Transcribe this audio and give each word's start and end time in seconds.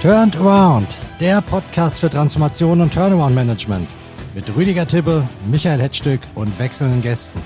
Turned 0.00 0.36
Around, 0.36 0.96
der 1.18 1.42
Podcast 1.42 1.98
für 1.98 2.08
Transformation 2.08 2.80
und 2.80 2.94
Turnaround 2.94 3.34
Management 3.34 3.96
mit 4.32 4.54
Rüdiger 4.54 4.86
Tibbe, 4.86 5.28
Michael 5.50 5.80
Hetzstück 5.80 6.20
und 6.36 6.56
wechselnden 6.60 7.02
Gästen. 7.02 7.42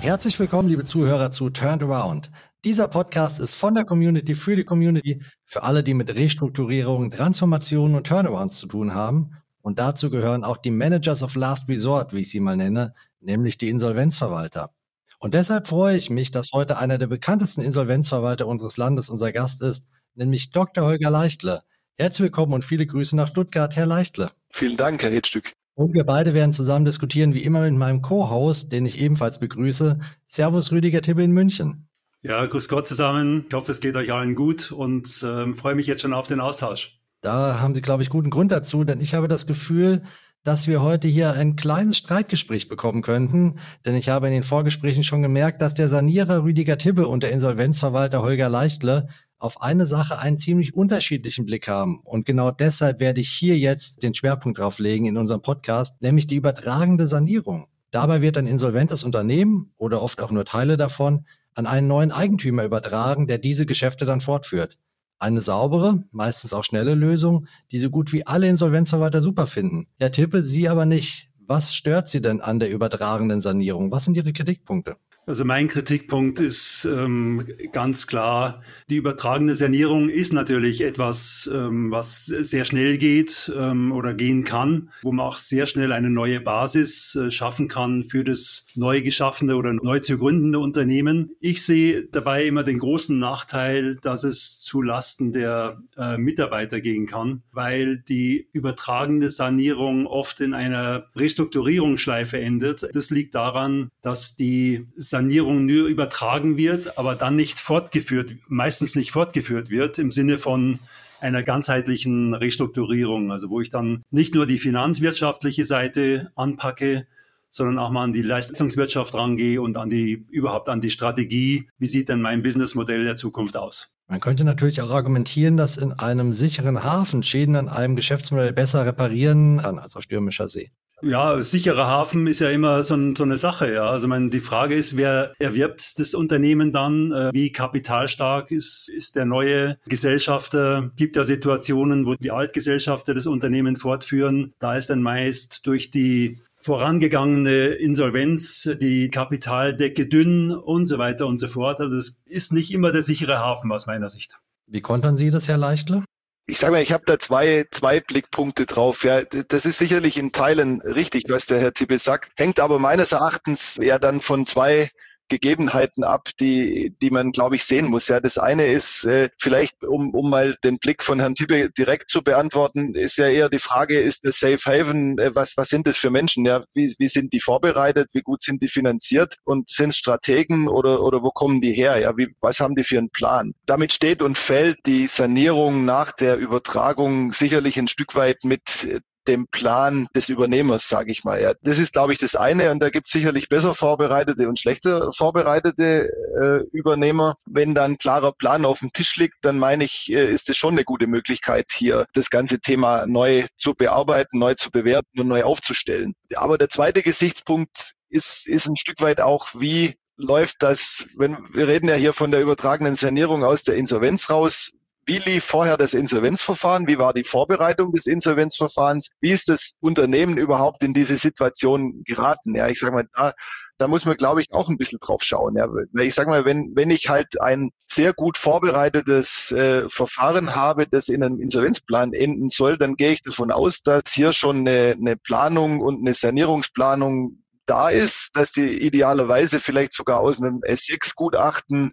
Herzlich 0.00 0.40
willkommen, 0.40 0.70
liebe 0.70 0.84
Zuhörer, 0.84 1.30
zu 1.30 1.50
Turned 1.50 1.82
Around. 1.82 2.30
Dieser 2.64 2.88
Podcast 2.88 3.38
ist 3.38 3.52
von 3.52 3.74
der 3.74 3.84
Community 3.84 4.34
für 4.34 4.56
die 4.56 4.64
Community, 4.64 5.20
für 5.44 5.62
alle, 5.62 5.82
die 5.82 5.92
mit 5.92 6.14
Restrukturierung, 6.14 7.10
Transformation 7.10 7.96
und 7.96 8.06
Turnarounds 8.06 8.56
zu 8.56 8.66
tun 8.66 8.94
haben 8.94 9.32
und 9.64 9.78
dazu 9.78 10.10
gehören 10.10 10.44
auch 10.44 10.58
die 10.58 10.70
Managers 10.70 11.22
of 11.22 11.36
Last 11.36 11.70
Resort, 11.70 12.12
wie 12.12 12.20
ich 12.20 12.30
sie 12.30 12.38
mal 12.38 12.54
nenne, 12.54 12.92
nämlich 13.20 13.56
die 13.56 13.70
Insolvenzverwalter. 13.70 14.74
Und 15.18 15.32
deshalb 15.32 15.66
freue 15.66 15.96
ich 15.96 16.10
mich, 16.10 16.30
dass 16.30 16.50
heute 16.52 16.76
einer 16.76 16.98
der 16.98 17.06
bekanntesten 17.06 17.62
Insolvenzverwalter 17.62 18.46
unseres 18.46 18.76
Landes 18.76 19.08
unser 19.08 19.32
Gast 19.32 19.62
ist, 19.62 19.88
nämlich 20.14 20.50
Dr. 20.50 20.84
Holger 20.84 21.08
Leichtle. 21.08 21.62
Herzlich 21.96 22.24
willkommen 22.24 22.52
und 22.52 22.62
viele 22.62 22.86
Grüße 22.86 23.16
nach 23.16 23.28
Stuttgart, 23.28 23.74
Herr 23.74 23.86
Leichtle. 23.86 24.32
Vielen 24.50 24.76
Dank, 24.76 25.02
Herr 25.02 25.10
Hedstück. 25.10 25.54
Und 25.72 25.94
wir 25.94 26.04
beide 26.04 26.34
werden 26.34 26.52
zusammen 26.52 26.84
diskutieren, 26.84 27.32
wie 27.32 27.42
immer 27.42 27.62
mit 27.62 27.72
meinem 27.72 28.02
Co-Host, 28.02 28.70
den 28.70 28.84
ich 28.84 29.00
ebenfalls 29.00 29.40
begrüße. 29.40 29.98
Servus 30.26 30.72
Rüdiger 30.72 31.00
Tibbe 31.00 31.22
in 31.22 31.32
München. 31.32 31.88
Ja, 32.20 32.44
grüß 32.44 32.68
Gott 32.68 32.86
zusammen. 32.86 33.46
Ich 33.48 33.54
hoffe, 33.54 33.72
es 33.72 33.80
geht 33.80 33.96
euch 33.96 34.12
allen 34.12 34.34
gut 34.34 34.72
und 34.72 35.06
äh, 35.22 35.54
freue 35.54 35.74
mich 35.74 35.86
jetzt 35.86 36.02
schon 36.02 36.12
auf 36.12 36.26
den 36.26 36.40
Austausch. 36.40 37.00
Da 37.24 37.58
haben 37.58 37.74
Sie, 37.74 37.80
glaube 37.80 38.02
ich, 38.02 38.10
guten 38.10 38.28
Grund 38.28 38.52
dazu, 38.52 38.84
denn 38.84 39.00
ich 39.00 39.14
habe 39.14 39.28
das 39.28 39.46
Gefühl, 39.46 40.02
dass 40.42 40.68
wir 40.68 40.82
heute 40.82 41.08
hier 41.08 41.32
ein 41.32 41.56
kleines 41.56 41.96
Streitgespräch 41.96 42.68
bekommen 42.68 43.00
könnten, 43.00 43.54
denn 43.86 43.94
ich 43.96 44.10
habe 44.10 44.26
in 44.26 44.34
den 44.34 44.42
Vorgesprächen 44.42 45.02
schon 45.02 45.22
gemerkt, 45.22 45.62
dass 45.62 45.72
der 45.72 45.88
Sanierer 45.88 46.44
Rüdiger 46.44 46.76
Tibbe 46.76 47.08
und 47.08 47.22
der 47.22 47.32
Insolvenzverwalter 47.32 48.20
Holger 48.20 48.50
Leichtle 48.50 49.08
auf 49.38 49.62
eine 49.62 49.86
Sache 49.86 50.18
einen 50.18 50.36
ziemlich 50.36 50.74
unterschiedlichen 50.74 51.46
Blick 51.46 51.66
haben. 51.66 52.00
Und 52.04 52.26
genau 52.26 52.50
deshalb 52.50 53.00
werde 53.00 53.22
ich 53.22 53.30
hier 53.30 53.56
jetzt 53.56 54.02
den 54.02 54.12
Schwerpunkt 54.12 54.58
drauf 54.58 54.78
legen 54.78 55.06
in 55.06 55.16
unserem 55.16 55.40
Podcast, 55.40 56.02
nämlich 56.02 56.26
die 56.26 56.36
übertragende 56.36 57.06
Sanierung. 57.06 57.68
Dabei 57.90 58.20
wird 58.20 58.36
ein 58.36 58.46
insolventes 58.46 59.02
Unternehmen 59.02 59.72
oder 59.78 60.02
oft 60.02 60.20
auch 60.20 60.30
nur 60.30 60.44
Teile 60.44 60.76
davon 60.76 61.24
an 61.54 61.66
einen 61.66 61.86
neuen 61.86 62.12
Eigentümer 62.12 62.64
übertragen, 62.64 63.26
der 63.26 63.38
diese 63.38 63.64
Geschäfte 63.64 64.04
dann 64.04 64.20
fortführt. 64.20 64.76
Eine 65.24 65.40
saubere, 65.40 66.04
meistens 66.12 66.52
auch 66.52 66.64
schnelle 66.64 66.94
Lösung, 66.94 67.46
die 67.72 67.78
so 67.78 67.88
gut 67.88 68.12
wie 68.12 68.26
alle 68.26 68.46
Insolvenzverwalter 68.46 69.22
super 69.22 69.46
finden. 69.46 69.86
Herr 69.98 70.12
Tippe, 70.12 70.42
Sie 70.42 70.68
aber 70.68 70.84
nicht. 70.84 71.30
Was 71.46 71.74
stört 71.74 72.10
Sie 72.10 72.20
denn 72.20 72.42
an 72.42 72.58
der 72.58 72.70
übertragenen 72.70 73.40
Sanierung? 73.40 73.90
Was 73.90 74.04
sind 74.04 74.18
Ihre 74.18 74.34
Kritikpunkte? 74.34 74.98
Also 75.26 75.46
mein 75.46 75.68
Kritikpunkt 75.68 76.38
ist 76.38 76.84
ähm, 76.84 77.46
ganz 77.72 78.06
klar, 78.06 78.62
die 78.90 78.96
übertragene 78.96 79.54
Sanierung 79.56 80.10
ist 80.10 80.34
natürlich 80.34 80.82
etwas, 80.82 81.48
ähm, 81.52 81.90
was 81.90 82.26
sehr 82.26 82.66
schnell 82.66 82.98
geht 82.98 83.50
ähm, 83.56 83.90
oder 83.92 84.12
gehen 84.12 84.44
kann, 84.44 84.90
wo 85.02 85.12
man 85.12 85.24
auch 85.24 85.38
sehr 85.38 85.64
schnell 85.64 85.92
eine 85.92 86.10
neue 86.10 86.40
Basis 86.40 87.14
äh, 87.14 87.30
schaffen 87.30 87.68
kann 87.68 88.04
für 88.04 88.22
das 88.22 88.66
neu 88.74 89.00
geschaffene 89.00 89.56
oder 89.56 89.72
neu 89.72 90.00
zu 90.00 90.18
gründende 90.18 90.58
Unternehmen. 90.58 91.30
Ich 91.40 91.64
sehe 91.64 92.04
dabei 92.04 92.44
immer 92.44 92.62
den 92.62 92.78
großen 92.78 93.18
Nachteil, 93.18 93.96
dass 94.02 94.24
es 94.24 94.60
zu 94.60 94.82
Lasten 94.82 95.32
der 95.32 95.78
äh, 95.96 96.18
Mitarbeiter 96.18 96.82
gehen 96.82 97.06
kann, 97.06 97.42
weil 97.50 97.96
die 97.96 98.48
übertragene 98.52 99.30
Sanierung 99.30 100.06
oft 100.06 100.40
in 100.40 100.52
einer 100.52 101.06
Restrukturierungsschleife 101.16 102.38
endet. 102.38 102.86
Das 102.92 103.08
liegt 103.08 103.34
daran, 103.34 103.88
dass 104.02 104.36
die 104.36 104.86
Sanierung 105.14 105.64
nur 105.64 105.86
übertragen 105.86 106.56
wird, 106.56 106.98
aber 106.98 107.14
dann 107.14 107.36
nicht 107.36 107.60
fortgeführt, 107.60 108.32
meistens 108.48 108.96
nicht 108.96 109.12
fortgeführt 109.12 109.70
wird 109.70 110.00
im 110.00 110.10
Sinne 110.10 110.38
von 110.38 110.80
einer 111.20 111.44
ganzheitlichen 111.44 112.34
Restrukturierung, 112.34 113.30
also 113.30 113.48
wo 113.48 113.60
ich 113.60 113.70
dann 113.70 114.02
nicht 114.10 114.34
nur 114.34 114.44
die 114.44 114.58
finanzwirtschaftliche 114.58 115.64
Seite 115.64 116.32
anpacke, 116.34 117.06
sondern 117.48 117.78
auch 117.78 117.90
mal 117.90 118.02
an 118.02 118.12
die 118.12 118.22
Leistungswirtschaft 118.22 119.14
rangehe 119.14 119.62
und 119.62 119.76
an 119.76 119.88
die, 119.88 120.26
überhaupt 120.32 120.68
an 120.68 120.80
die 120.80 120.90
Strategie. 120.90 121.68
Wie 121.78 121.86
sieht 121.86 122.08
denn 122.08 122.20
mein 122.20 122.42
Businessmodell 122.42 123.04
der 123.04 123.14
Zukunft 123.14 123.56
aus? 123.56 123.92
Man 124.08 124.18
könnte 124.18 124.42
natürlich 124.42 124.82
auch 124.82 124.90
argumentieren, 124.90 125.56
dass 125.56 125.76
in 125.76 125.92
einem 125.92 126.32
sicheren 126.32 126.82
Hafen 126.82 127.22
Schäden 127.22 127.54
an 127.54 127.68
einem 127.68 127.94
Geschäftsmodell 127.94 128.52
besser 128.52 128.84
reparieren 128.84 129.58
kann 129.58 129.78
als 129.78 129.94
auf 129.94 130.02
stürmischer 130.02 130.48
See. 130.48 130.72
Ja, 131.02 131.42
sicherer 131.42 131.86
Hafen 131.86 132.26
ist 132.26 132.40
ja 132.40 132.50
immer 132.50 132.82
so, 132.84 132.94
ein, 132.94 133.16
so 133.16 133.24
eine 133.24 133.36
Sache. 133.36 133.72
Ja. 133.72 133.90
Also 133.90 134.08
meine, 134.08 134.30
die 134.30 134.40
Frage 134.40 134.74
ist, 134.74 134.96
wer 134.96 135.34
erwirbt 135.38 135.98
das 135.98 136.14
Unternehmen 136.14 136.72
dann? 136.72 137.12
Äh, 137.12 137.30
wie 137.32 137.52
kapitalstark 137.52 138.50
ist, 138.50 138.88
ist 138.88 139.16
der 139.16 139.26
neue 139.26 139.78
Gesellschafter? 139.86 140.90
Gibt 140.96 141.16
ja 141.16 141.24
Situationen, 141.24 142.06
wo 142.06 142.14
die 142.14 142.30
Altgesellschafter 142.30 143.14
das 143.14 143.26
Unternehmen 143.26 143.76
fortführen. 143.76 144.54
Da 144.60 144.76
ist 144.76 144.88
dann 144.88 145.02
meist 145.02 145.66
durch 145.66 145.90
die 145.90 146.38
vorangegangene 146.64 147.66
Insolvenz, 147.66 148.70
die 148.80 149.10
Kapitaldecke 149.10 150.06
dünn 150.06 150.50
und 150.50 150.86
so 150.86 150.96
weiter 150.96 151.26
und 151.26 151.38
so 151.38 151.48
fort. 151.48 151.80
Also 151.80 151.96
es 151.96 152.22
ist 152.24 152.54
nicht 152.54 152.72
immer 152.72 152.90
der 152.90 153.02
sichere 153.02 153.38
Hafen 153.38 153.70
aus 153.70 153.86
meiner 153.86 154.08
Sicht. 154.08 154.38
Wie 154.66 154.80
kontern 154.80 155.18
Sie 155.18 155.30
das, 155.30 155.46
Herr 155.46 155.58
Leichtle? 155.58 156.04
Ich 156.46 156.58
sage 156.58 156.72
mal, 156.72 156.82
ich 156.82 156.92
habe 156.92 157.04
da 157.06 157.18
zwei, 157.18 157.64
zwei 157.70 158.00
Blickpunkte 158.00 158.66
drauf. 158.66 159.04
Ja, 159.04 159.22
das 159.22 159.64
ist 159.64 159.78
sicherlich 159.78 160.18
in 160.18 160.32
Teilen 160.32 160.82
richtig, 160.82 161.24
was 161.28 161.46
der 161.46 161.58
Herr 161.58 161.72
Tippe 161.72 161.98
sagt, 161.98 162.32
hängt 162.36 162.60
aber 162.60 162.78
meines 162.78 163.12
Erachtens 163.12 163.78
eher 163.78 163.98
dann 163.98 164.20
von 164.20 164.46
zwei 164.46 164.90
Gegebenheiten 165.38 166.04
ab, 166.04 166.28
die, 166.40 166.94
die 167.02 167.10
man, 167.10 167.32
glaube 167.32 167.56
ich, 167.56 167.64
sehen 167.64 167.86
muss. 167.86 168.08
Ja, 168.08 168.20
das 168.20 168.38
eine 168.38 168.66
ist 168.66 169.04
äh, 169.04 169.28
vielleicht, 169.38 169.84
um, 169.84 170.14
um 170.14 170.30
mal 170.30 170.56
den 170.62 170.78
Blick 170.78 171.02
von 171.02 171.18
Herrn 171.18 171.34
Tippe 171.34 171.70
direkt 171.70 172.10
zu 172.10 172.22
beantworten, 172.22 172.94
ist 172.94 173.18
ja 173.18 173.28
eher 173.28 173.48
die 173.48 173.58
Frage, 173.58 173.98
ist 173.98 174.24
das 174.24 174.38
Safe 174.38 174.58
Haven, 174.64 175.18
äh, 175.18 175.34
was, 175.34 175.56
was 175.56 175.68
sind 175.68 175.86
das 175.86 175.96
für 175.96 176.10
Menschen? 176.10 176.46
Ja, 176.46 176.64
wie, 176.72 176.94
wie 176.98 177.08
sind 177.08 177.32
die 177.32 177.40
vorbereitet? 177.40 178.10
Wie 178.12 178.22
gut 178.22 178.42
sind 178.42 178.62
die 178.62 178.68
finanziert? 178.68 179.36
Und 179.44 179.70
sind 179.70 179.94
Strategen 179.94 180.68
oder, 180.68 181.02
oder 181.02 181.22
wo 181.22 181.30
kommen 181.30 181.60
die 181.60 181.72
her? 181.72 181.98
Ja, 181.98 182.16
wie, 182.16 182.34
was 182.40 182.60
haben 182.60 182.76
die 182.76 182.84
für 182.84 182.98
einen 182.98 183.10
Plan? 183.10 183.54
Damit 183.66 183.92
steht 183.92 184.22
und 184.22 184.38
fällt 184.38 184.86
die 184.86 185.06
Sanierung 185.06 185.84
nach 185.84 186.12
der 186.12 186.36
Übertragung 186.36 187.32
sicherlich 187.32 187.78
ein 187.78 187.88
Stück 187.88 188.14
weit 188.14 188.44
mit 188.44 189.02
dem 189.28 189.46
Plan 189.48 190.08
des 190.14 190.28
Übernehmers, 190.28 190.88
sage 190.88 191.12
ich 191.12 191.24
mal. 191.24 191.40
Ja, 191.40 191.54
das 191.62 191.78
ist, 191.78 191.92
glaube 191.92 192.12
ich, 192.12 192.18
das 192.18 192.36
eine. 192.36 192.70
Und 192.70 192.80
da 192.80 192.90
gibt 192.90 193.06
es 193.06 193.12
sicherlich 193.12 193.48
besser 193.48 193.74
vorbereitete 193.74 194.48
und 194.48 194.58
schlechter 194.58 195.10
vorbereitete 195.12 196.08
äh, 196.40 196.76
Übernehmer. 196.76 197.36
Wenn 197.46 197.74
dann 197.74 197.98
klarer 197.98 198.32
Plan 198.32 198.64
auf 198.64 198.80
dem 198.80 198.92
Tisch 198.92 199.16
liegt, 199.16 199.36
dann 199.42 199.58
meine 199.58 199.84
ich, 199.84 200.12
äh, 200.12 200.26
ist 200.26 200.48
es 200.50 200.56
schon 200.56 200.74
eine 200.74 200.84
gute 200.84 201.06
Möglichkeit, 201.06 201.72
hier 201.74 202.06
das 202.12 202.30
ganze 202.30 202.60
Thema 202.60 203.06
neu 203.06 203.46
zu 203.56 203.74
bearbeiten, 203.74 204.38
neu 204.38 204.54
zu 204.54 204.70
bewerten 204.70 205.20
und 205.20 205.28
neu 205.28 205.44
aufzustellen. 205.44 206.14
Aber 206.34 206.58
der 206.58 206.68
zweite 206.68 207.02
Gesichtspunkt 207.02 207.94
ist, 208.08 208.46
ist 208.46 208.68
ein 208.68 208.76
Stück 208.76 209.00
weit 209.00 209.20
auch, 209.20 209.48
wie 209.54 209.94
läuft 210.16 210.62
das, 210.62 211.06
wenn 211.16 211.36
wir 211.52 211.66
reden 211.68 211.88
ja 211.88 211.96
hier 211.96 212.12
von 212.12 212.30
der 212.30 212.40
übertragenen 212.40 212.94
Sanierung 212.94 213.44
aus 213.44 213.62
der 213.62 213.76
Insolvenz 213.76 214.30
raus, 214.30 214.70
wie 215.06 215.18
lief 215.18 215.44
vorher 215.44 215.76
das 215.76 215.94
Insolvenzverfahren? 215.94 216.86
Wie 216.86 216.98
war 216.98 217.12
die 217.12 217.24
Vorbereitung 217.24 217.92
des 217.92 218.06
Insolvenzverfahrens? 218.06 219.10
Wie 219.20 219.30
ist 219.30 219.48
das 219.48 219.76
Unternehmen 219.80 220.36
überhaupt 220.36 220.82
in 220.82 220.94
diese 220.94 221.16
Situation 221.16 222.02
geraten? 222.04 222.54
Ja, 222.54 222.68
ich 222.68 222.78
sage 222.78 222.92
mal, 222.92 223.08
da, 223.14 223.34
da 223.78 223.88
muss 223.88 224.04
man, 224.04 224.16
glaube 224.16 224.40
ich, 224.40 224.52
auch 224.52 224.68
ein 224.68 224.78
bisschen 224.78 225.00
drauf 225.00 225.22
schauen. 225.22 225.56
Ja, 225.56 225.68
ich 226.00 226.14
sage 226.14 226.30
mal, 226.30 226.44
wenn, 226.44 226.72
wenn 226.74 226.90
ich 226.90 227.08
halt 227.08 227.40
ein 227.40 227.70
sehr 227.84 228.12
gut 228.12 228.38
vorbereitetes 228.38 229.52
äh, 229.52 229.88
Verfahren 229.88 230.54
habe, 230.54 230.86
das 230.86 231.08
in 231.08 231.22
einem 231.22 231.40
Insolvenzplan 231.40 232.12
enden 232.12 232.48
soll, 232.48 232.78
dann 232.78 232.94
gehe 232.94 233.12
ich 233.12 233.22
davon 233.22 233.50
aus, 233.50 233.82
dass 233.82 234.04
hier 234.08 234.32
schon 234.32 234.58
eine, 234.58 234.96
eine 234.98 235.16
Planung 235.16 235.80
und 235.80 236.00
eine 236.00 236.14
Sanierungsplanung 236.14 237.44
da 237.66 237.88
ist, 237.88 238.36
dass 238.36 238.52
die 238.52 238.82
idealerweise 238.82 239.58
vielleicht 239.58 239.94
sogar 239.94 240.20
aus 240.20 240.38
einem 240.38 240.60
S6-Gutachten 240.60 241.92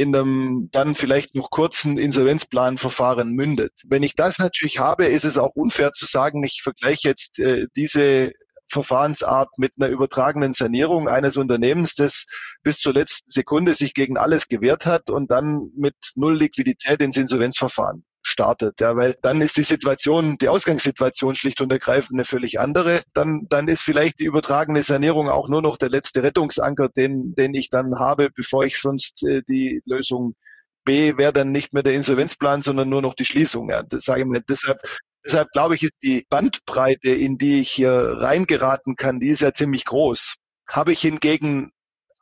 in 0.00 0.14
einem 0.14 0.68
dann 0.72 0.94
vielleicht 0.94 1.34
noch 1.34 1.50
kurzen 1.50 1.98
Insolvenzplanverfahren 1.98 3.32
mündet. 3.32 3.72
Wenn 3.86 4.02
ich 4.02 4.14
das 4.14 4.38
natürlich 4.38 4.78
habe, 4.78 5.06
ist 5.06 5.24
es 5.24 5.38
auch 5.38 5.56
unfair 5.56 5.92
zu 5.92 6.06
sagen, 6.06 6.42
ich 6.44 6.62
vergleiche 6.62 7.08
jetzt 7.08 7.38
äh, 7.38 7.66
diese 7.76 8.32
Verfahrensart 8.70 9.50
mit 9.58 9.72
einer 9.78 9.90
übertragenen 9.90 10.52
Sanierung 10.52 11.08
eines 11.08 11.36
Unternehmens, 11.36 11.94
das 11.94 12.26
bis 12.62 12.78
zur 12.78 12.94
letzten 12.94 13.30
Sekunde 13.30 13.74
sich 13.74 13.94
gegen 13.94 14.16
alles 14.16 14.48
gewehrt 14.48 14.86
hat 14.86 15.10
und 15.10 15.30
dann 15.30 15.70
mit 15.76 15.94
null 16.14 16.36
Liquidität 16.36 17.00
ins 17.00 17.16
Insolvenzverfahren 17.16 18.04
startet, 18.22 18.80
ja, 18.80 18.96
weil 18.96 19.16
dann 19.22 19.40
ist 19.40 19.56
die 19.56 19.62
Situation, 19.62 20.36
die 20.38 20.48
Ausgangssituation 20.48 21.34
schlicht 21.34 21.60
und 21.60 21.72
ergreifend 21.72 22.18
eine 22.18 22.24
völlig 22.24 22.60
andere. 22.60 23.02
Dann, 23.14 23.46
dann 23.48 23.68
ist 23.68 23.82
vielleicht 23.82 24.20
die 24.20 24.24
übertragene 24.24 24.82
Sanierung 24.82 25.28
auch 25.28 25.48
nur 25.48 25.62
noch 25.62 25.78
der 25.78 25.88
letzte 25.88 26.22
Rettungsanker, 26.22 26.88
den, 26.90 27.34
den 27.34 27.54
ich 27.54 27.70
dann 27.70 27.98
habe, 27.98 28.30
bevor 28.30 28.64
ich 28.64 28.78
sonst 28.78 29.26
äh, 29.26 29.42
die 29.48 29.82
Lösung 29.86 30.34
B 30.84 31.16
wäre 31.16 31.32
dann 31.32 31.52
nicht 31.52 31.72
mehr 31.72 31.82
der 31.82 31.94
Insolvenzplan, 31.94 32.62
sondern 32.62 32.88
nur 32.88 33.02
noch 33.02 33.14
die 33.14 33.24
Schließung. 33.24 33.70
Ja, 33.70 33.82
das 33.82 34.04
sage 34.04 34.20
ich 34.20 34.26
mir. 34.26 34.40
Deshalb, 34.40 34.78
deshalb 35.24 35.50
glaube 35.52 35.74
ich, 35.74 35.82
ist 35.82 36.02
die 36.02 36.26
Bandbreite, 36.28 37.10
in 37.10 37.38
die 37.38 37.60
ich 37.60 37.70
hier 37.70 37.92
reingeraten 37.92 38.96
kann, 38.96 39.20
die 39.20 39.28
ist 39.28 39.40
ja 39.40 39.52
ziemlich 39.52 39.84
groß. 39.84 40.36
Habe 40.66 40.92
ich 40.92 41.00
hingegen 41.00 41.72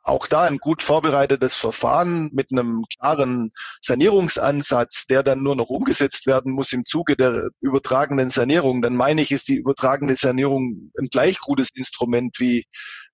auch 0.03 0.27
da 0.27 0.43
ein 0.43 0.57
gut 0.57 0.81
vorbereitetes 0.81 1.55
Verfahren 1.55 2.29
mit 2.33 2.51
einem 2.51 2.85
klaren 2.97 3.51
Sanierungsansatz, 3.81 5.05
der 5.07 5.23
dann 5.23 5.43
nur 5.43 5.55
noch 5.55 5.69
umgesetzt 5.69 6.25
werden 6.25 6.53
muss 6.53 6.73
im 6.73 6.85
Zuge 6.85 7.15
der 7.15 7.49
übertragenen 7.61 8.29
Sanierung, 8.29 8.81
dann 8.81 8.95
meine 8.95 9.21
ich, 9.21 9.31
ist 9.31 9.49
die 9.49 9.57
übertragene 9.57 10.15
Sanierung 10.15 10.91
ein 10.99 11.09
gleich 11.09 11.39
gutes 11.39 11.69
Instrument 11.75 12.39
wie, 12.39 12.65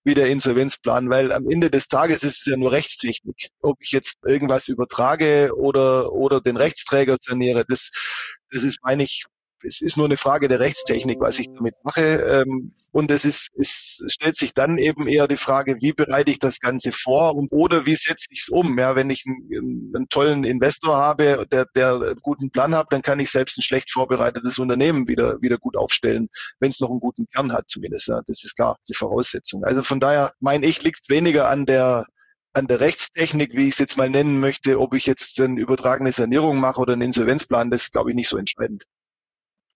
wie 0.03 0.13
der 0.13 0.29
Insolvenzplan, 0.29 1.09
weil 1.09 1.31
am 1.31 1.49
Ende 1.49 1.71
des 1.71 1.87
Tages 1.87 2.23
ist 2.23 2.41
es 2.41 2.45
ja 2.45 2.57
nur 2.57 2.71
Rechtstechnik. 2.71 3.49
Ob 3.61 3.77
ich 3.81 3.91
jetzt 3.91 4.19
irgendwas 4.23 4.67
übertrage 4.67 5.51
oder, 5.55 6.11
oder 6.13 6.39
den 6.39 6.57
Rechtsträger 6.57 7.17
saniere, 7.19 7.65
das, 7.67 7.89
das 8.51 8.63
ist, 8.63 8.79
meine 8.83 9.03
ich, 9.03 9.25
es 9.65 9.81
ist 9.81 9.97
nur 9.97 10.06
eine 10.06 10.17
Frage 10.17 10.47
der 10.47 10.59
Rechtstechnik, 10.59 11.19
was 11.19 11.39
ich 11.39 11.47
damit 11.47 11.75
mache. 11.83 12.01
Ähm, 12.01 12.73
und 12.91 13.12
es 13.12 13.25
ist, 13.25 13.50
es 13.57 14.06
stellt 14.07 14.38
sich 14.38 14.53
dann 14.53 14.77
eben 14.77 15.07
eher 15.07 15.27
die 15.27 15.35
Frage, 15.35 15.81
wie 15.81 15.91
bereite 15.91 16.31
ich 16.31 16.39
das 16.39 16.62
Ganze 16.62 16.94
vor 16.94 17.35
und 17.35 17.51
oder 17.51 17.85
wie 17.85 17.95
setze 17.95 18.27
ich 18.29 18.44
es 18.44 18.50
um? 18.50 18.79
Ja, 18.79 18.95
wenn 18.95 19.09
ich 19.09 19.25
einen, 19.27 19.91
einen, 19.94 20.07
tollen 20.07 20.45
Investor 20.45 20.95
habe, 20.95 21.45
der, 21.51 21.65
der 21.75 21.95
einen 21.95 22.21
guten 22.21 22.51
Plan 22.51 22.73
hat, 22.73 22.94
dann 22.94 23.01
kann 23.01 23.19
ich 23.19 23.31
selbst 23.31 23.57
ein 23.57 23.63
schlecht 23.63 23.91
vorbereitetes 23.91 24.59
Unternehmen 24.59 25.09
wieder, 25.09 25.41
wieder 25.41 25.57
gut 25.57 25.75
aufstellen, 25.75 26.29
wenn 26.59 26.69
es 26.69 26.79
noch 26.79 26.89
einen 26.89 27.01
guten 27.01 27.27
Kern 27.27 27.51
hat 27.51 27.65
zumindest. 27.68 28.07
Ja, 28.07 28.21
das 28.25 28.45
ist 28.45 28.56
klar, 28.56 28.77
die 28.88 28.94
Voraussetzung. 28.94 29.65
Also 29.65 29.81
von 29.81 30.00
daher 30.00 30.33
meine 30.39 30.65
ich, 30.65 30.81
liegt 30.81 31.09
weniger 31.09 31.50
an 31.50 31.65
der 31.65 32.06
an 32.56 32.68
der 32.68 32.79
Rechtstechnik, 32.79 33.53
wie 33.53 33.68
ich 33.68 33.73
es 33.73 33.79
jetzt 33.79 33.97
mal 33.97 34.09
nennen 34.09 34.39
möchte, 34.39 34.79
ob 34.79 34.94
ich 34.94 35.06
jetzt 35.06 35.39
eine 35.41 35.59
übertragene 35.59 36.13
Sanierung 36.13 36.57
mache 36.57 36.79
oder 36.79 36.94
einen 36.94 37.01
Insolvenzplan, 37.01 37.69
das 37.69 37.83
ist, 37.83 37.91
glaube 37.91 38.11
ich, 38.11 38.15
nicht 38.15 38.29
so 38.29 38.38
entscheidend. 38.38 38.85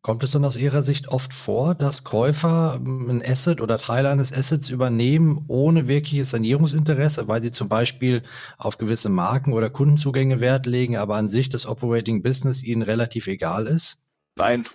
Kommt 0.02 0.24
es 0.24 0.32
dann 0.32 0.46
aus 0.46 0.56
Ihrer 0.56 0.82
Sicht 0.82 1.10
oft 1.10 1.34
vor, 1.34 1.76
dass 1.76 2.06
Käufer 2.06 2.80
ähm, 2.80 3.10
ein 3.10 3.22
Asset 3.22 3.60
oder 3.60 3.78
Teile 3.78 4.10
eines 4.10 4.32
Assets 4.32 4.70
übernehmen 4.70 5.44
ohne 5.50 5.90
wirkliches 5.90 6.30
Sanierungsinteresse, 6.30 7.28
weil 7.28 7.42
sie 7.44 7.52
zum 7.52 7.68
Beispiel 7.68 8.24
auf 8.58 8.78
gewisse 8.78 9.10
Marken 9.10 9.52
oder 9.52 9.70
Kundenzugänge 9.70 10.40
Wert 10.40 10.66
legen, 10.66 10.96
aber 10.96 11.16
an 11.16 11.28
sich 11.28 11.50
das 11.50 11.66
Operating 11.66 12.24
Business 12.24 12.64
ihnen 12.64 12.82
relativ 12.82 13.28
egal 13.28 13.68
ist? 13.68 14.02
Nein, 14.38 14.66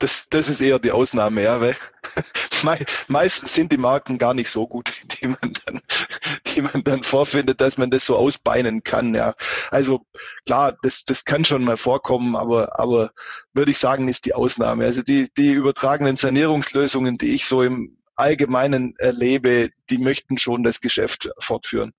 das, 0.00 0.28
das 0.30 0.48
ist 0.48 0.60
eher 0.60 0.78
die 0.78 0.90
Ausnahme, 0.90 1.42
ja, 1.42 1.60
weil 1.60 1.76
meistens 3.08 3.54
sind 3.54 3.70
die 3.72 3.78
Marken 3.78 4.18
gar 4.18 4.34
nicht 4.34 4.50
so 4.50 4.66
gut, 4.66 4.90
die 5.20 5.28
man 5.28 5.52
dann, 5.64 5.80
die 6.46 6.62
man 6.62 6.82
dann 6.84 7.02
vorfindet, 7.02 7.60
dass 7.60 7.78
man 7.78 7.90
das 7.90 8.04
so 8.04 8.16
ausbeinen 8.16 8.82
kann, 8.82 9.14
ja. 9.14 9.34
Also 9.70 10.06
klar, 10.46 10.76
das, 10.82 11.04
das 11.04 11.24
kann 11.24 11.44
schon 11.44 11.64
mal 11.64 11.76
vorkommen, 11.76 12.36
aber, 12.36 12.78
aber 12.80 13.12
würde 13.52 13.70
ich 13.70 13.78
sagen, 13.78 14.08
ist 14.08 14.26
die 14.26 14.34
Ausnahme. 14.34 14.84
Also 14.84 15.02
die, 15.02 15.28
die 15.36 15.52
übertragenen 15.52 16.16
Sanierungslösungen, 16.16 17.18
die 17.18 17.34
ich 17.34 17.46
so 17.46 17.62
im 17.62 17.98
Allgemeinen 18.16 18.94
erlebe, 18.98 19.70
die 19.88 19.98
möchten 19.98 20.38
schon 20.38 20.62
das 20.62 20.80
Geschäft 20.80 21.30
fortführen. 21.38 21.92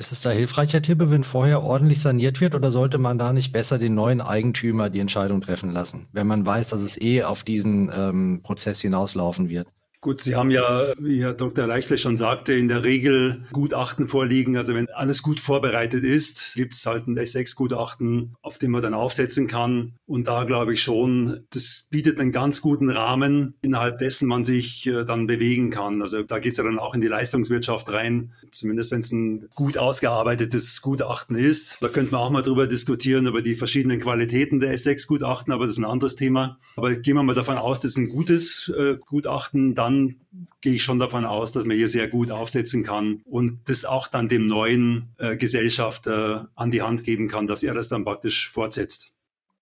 Ist 0.00 0.12
es 0.12 0.22
da 0.22 0.30
hilfreicher, 0.30 0.80
Tippe, 0.80 1.10
wenn 1.10 1.24
vorher 1.24 1.62
ordentlich 1.62 2.00
saniert 2.00 2.40
wird 2.40 2.54
oder 2.54 2.70
sollte 2.70 2.96
man 2.96 3.18
da 3.18 3.34
nicht 3.34 3.52
besser 3.52 3.76
den 3.76 3.94
neuen 3.94 4.22
Eigentümer 4.22 4.88
die 4.88 4.98
Entscheidung 4.98 5.42
treffen 5.42 5.72
lassen, 5.72 6.08
wenn 6.12 6.26
man 6.26 6.46
weiß, 6.46 6.70
dass 6.70 6.80
es 6.82 6.98
eh 6.98 7.22
auf 7.22 7.44
diesen 7.44 7.92
ähm, 7.94 8.40
Prozess 8.42 8.80
hinauslaufen 8.80 9.50
wird? 9.50 9.68
Gut, 10.02 10.22
Sie 10.22 10.34
haben 10.34 10.50
ja, 10.50 10.86
wie 10.98 11.22
Herr 11.22 11.34
Dr. 11.34 11.66
Leichtle 11.66 11.98
schon 11.98 12.16
sagte, 12.16 12.54
in 12.54 12.68
der 12.68 12.84
Regel 12.84 13.44
Gutachten 13.52 14.08
vorliegen. 14.08 14.56
Also 14.56 14.74
wenn 14.74 14.88
alles 14.88 15.22
gut 15.22 15.40
vorbereitet 15.40 16.04
ist, 16.04 16.54
gibt 16.54 16.72
es 16.72 16.86
halt 16.86 17.06
ein 17.06 17.18
S6-Gutachten, 17.18 18.34
auf 18.40 18.56
dem 18.56 18.70
man 18.70 18.80
dann 18.80 18.94
aufsetzen 18.94 19.46
kann. 19.46 19.92
Und 20.06 20.26
da 20.26 20.44
glaube 20.44 20.72
ich 20.72 20.82
schon, 20.82 21.40
das 21.50 21.88
bietet 21.90 22.18
einen 22.18 22.32
ganz 22.32 22.62
guten 22.62 22.88
Rahmen, 22.88 23.52
innerhalb 23.60 23.98
dessen 23.98 24.26
man 24.26 24.46
sich 24.46 24.86
äh, 24.86 25.04
dann 25.04 25.26
bewegen 25.26 25.68
kann. 25.68 26.00
Also 26.00 26.22
da 26.22 26.38
geht 26.38 26.52
es 26.52 26.58
ja 26.58 26.64
dann 26.64 26.78
auch 26.78 26.94
in 26.94 27.02
die 27.02 27.08
Leistungswirtschaft 27.08 27.92
rein, 27.92 28.32
zumindest 28.52 28.92
wenn 28.92 29.00
es 29.00 29.12
ein 29.12 29.50
gut 29.54 29.76
ausgearbeitetes 29.76 30.80
Gutachten 30.80 31.36
ist. 31.36 31.76
Da 31.82 31.88
könnte 31.88 32.12
man 32.12 32.22
auch 32.22 32.30
mal 32.30 32.40
drüber 32.40 32.66
diskutieren, 32.66 33.26
über 33.26 33.42
die 33.42 33.54
verschiedenen 33.54 34.00
Qualitäten 34.00 34.60
der 34.60 34.74
S6-Gutachten, 34.74 35.52
aber 35.52 35.66
das 35.66 35.74
ist 35.74 35.78
ein 35.78 35.84
anderes 35.84 36.16
Thema. 36.16 36.58
Aber 36.74 36.94
gehen 36.94 37.16
wir 37.16 37.22
mal 37.22 37.34
davon 37.34 37.58
aus, 37.58 37.80
das 37.80 37.90
ist 37.90 37.98
ein 37.98 38.08
gutes 38.08 38.72
äh, 38.74 38.96
Gutachten, 39.04 39.74
dann 39.74 39.89
dann 39.90 40.16
gehe 40.60 40.74
ich 40.74 40.82
schon 40.82 40.98
davon 40.98 41.24
aus, 41.24 41.52
dass 41.52 41.64
man 41.64 41.76
hier 41.76 41.88
sehr 41.88 42.08
gut 42.08 42.30
aufsetzen 42.30 42.84
kann 42.84 43.22
und 43.24 43.60
das 43.66 43.84
auch 43.84 44.08
dann 44.08 44.28
dem 44.28 44.46
neuen 44.46 45.08
äh, 45.18 45.36
Gesellschafter 45.36 46.48
an 46.54 46.70
die 46.70 46.82
Hand 46.82 47.04
geben 47.04 47.28
kann, 47.28 47.46
dass 47.46 47.62
er 47.62 47.74
das 47.74 47.88
dann 47.88 48.04
praktisch 48.04 48.50
fortsetzt. 48.50 49.12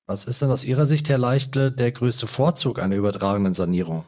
Was 0.07 0.25
ist 0.25 0.41
denn 0.43 0.51
aus 0.51 0.65
Ihrer 0.65 0.87
Sicht, 0.87 1.09
Herr 1.09 1.19
Leichtle, 1.19 1.71
der 1.71 1.93
größte 1.93 2.27
Vorzug 2.27 2.79
einer 2.79 2.97
übertragenen 2.97 3.55
Sanierung? 3.55 4.05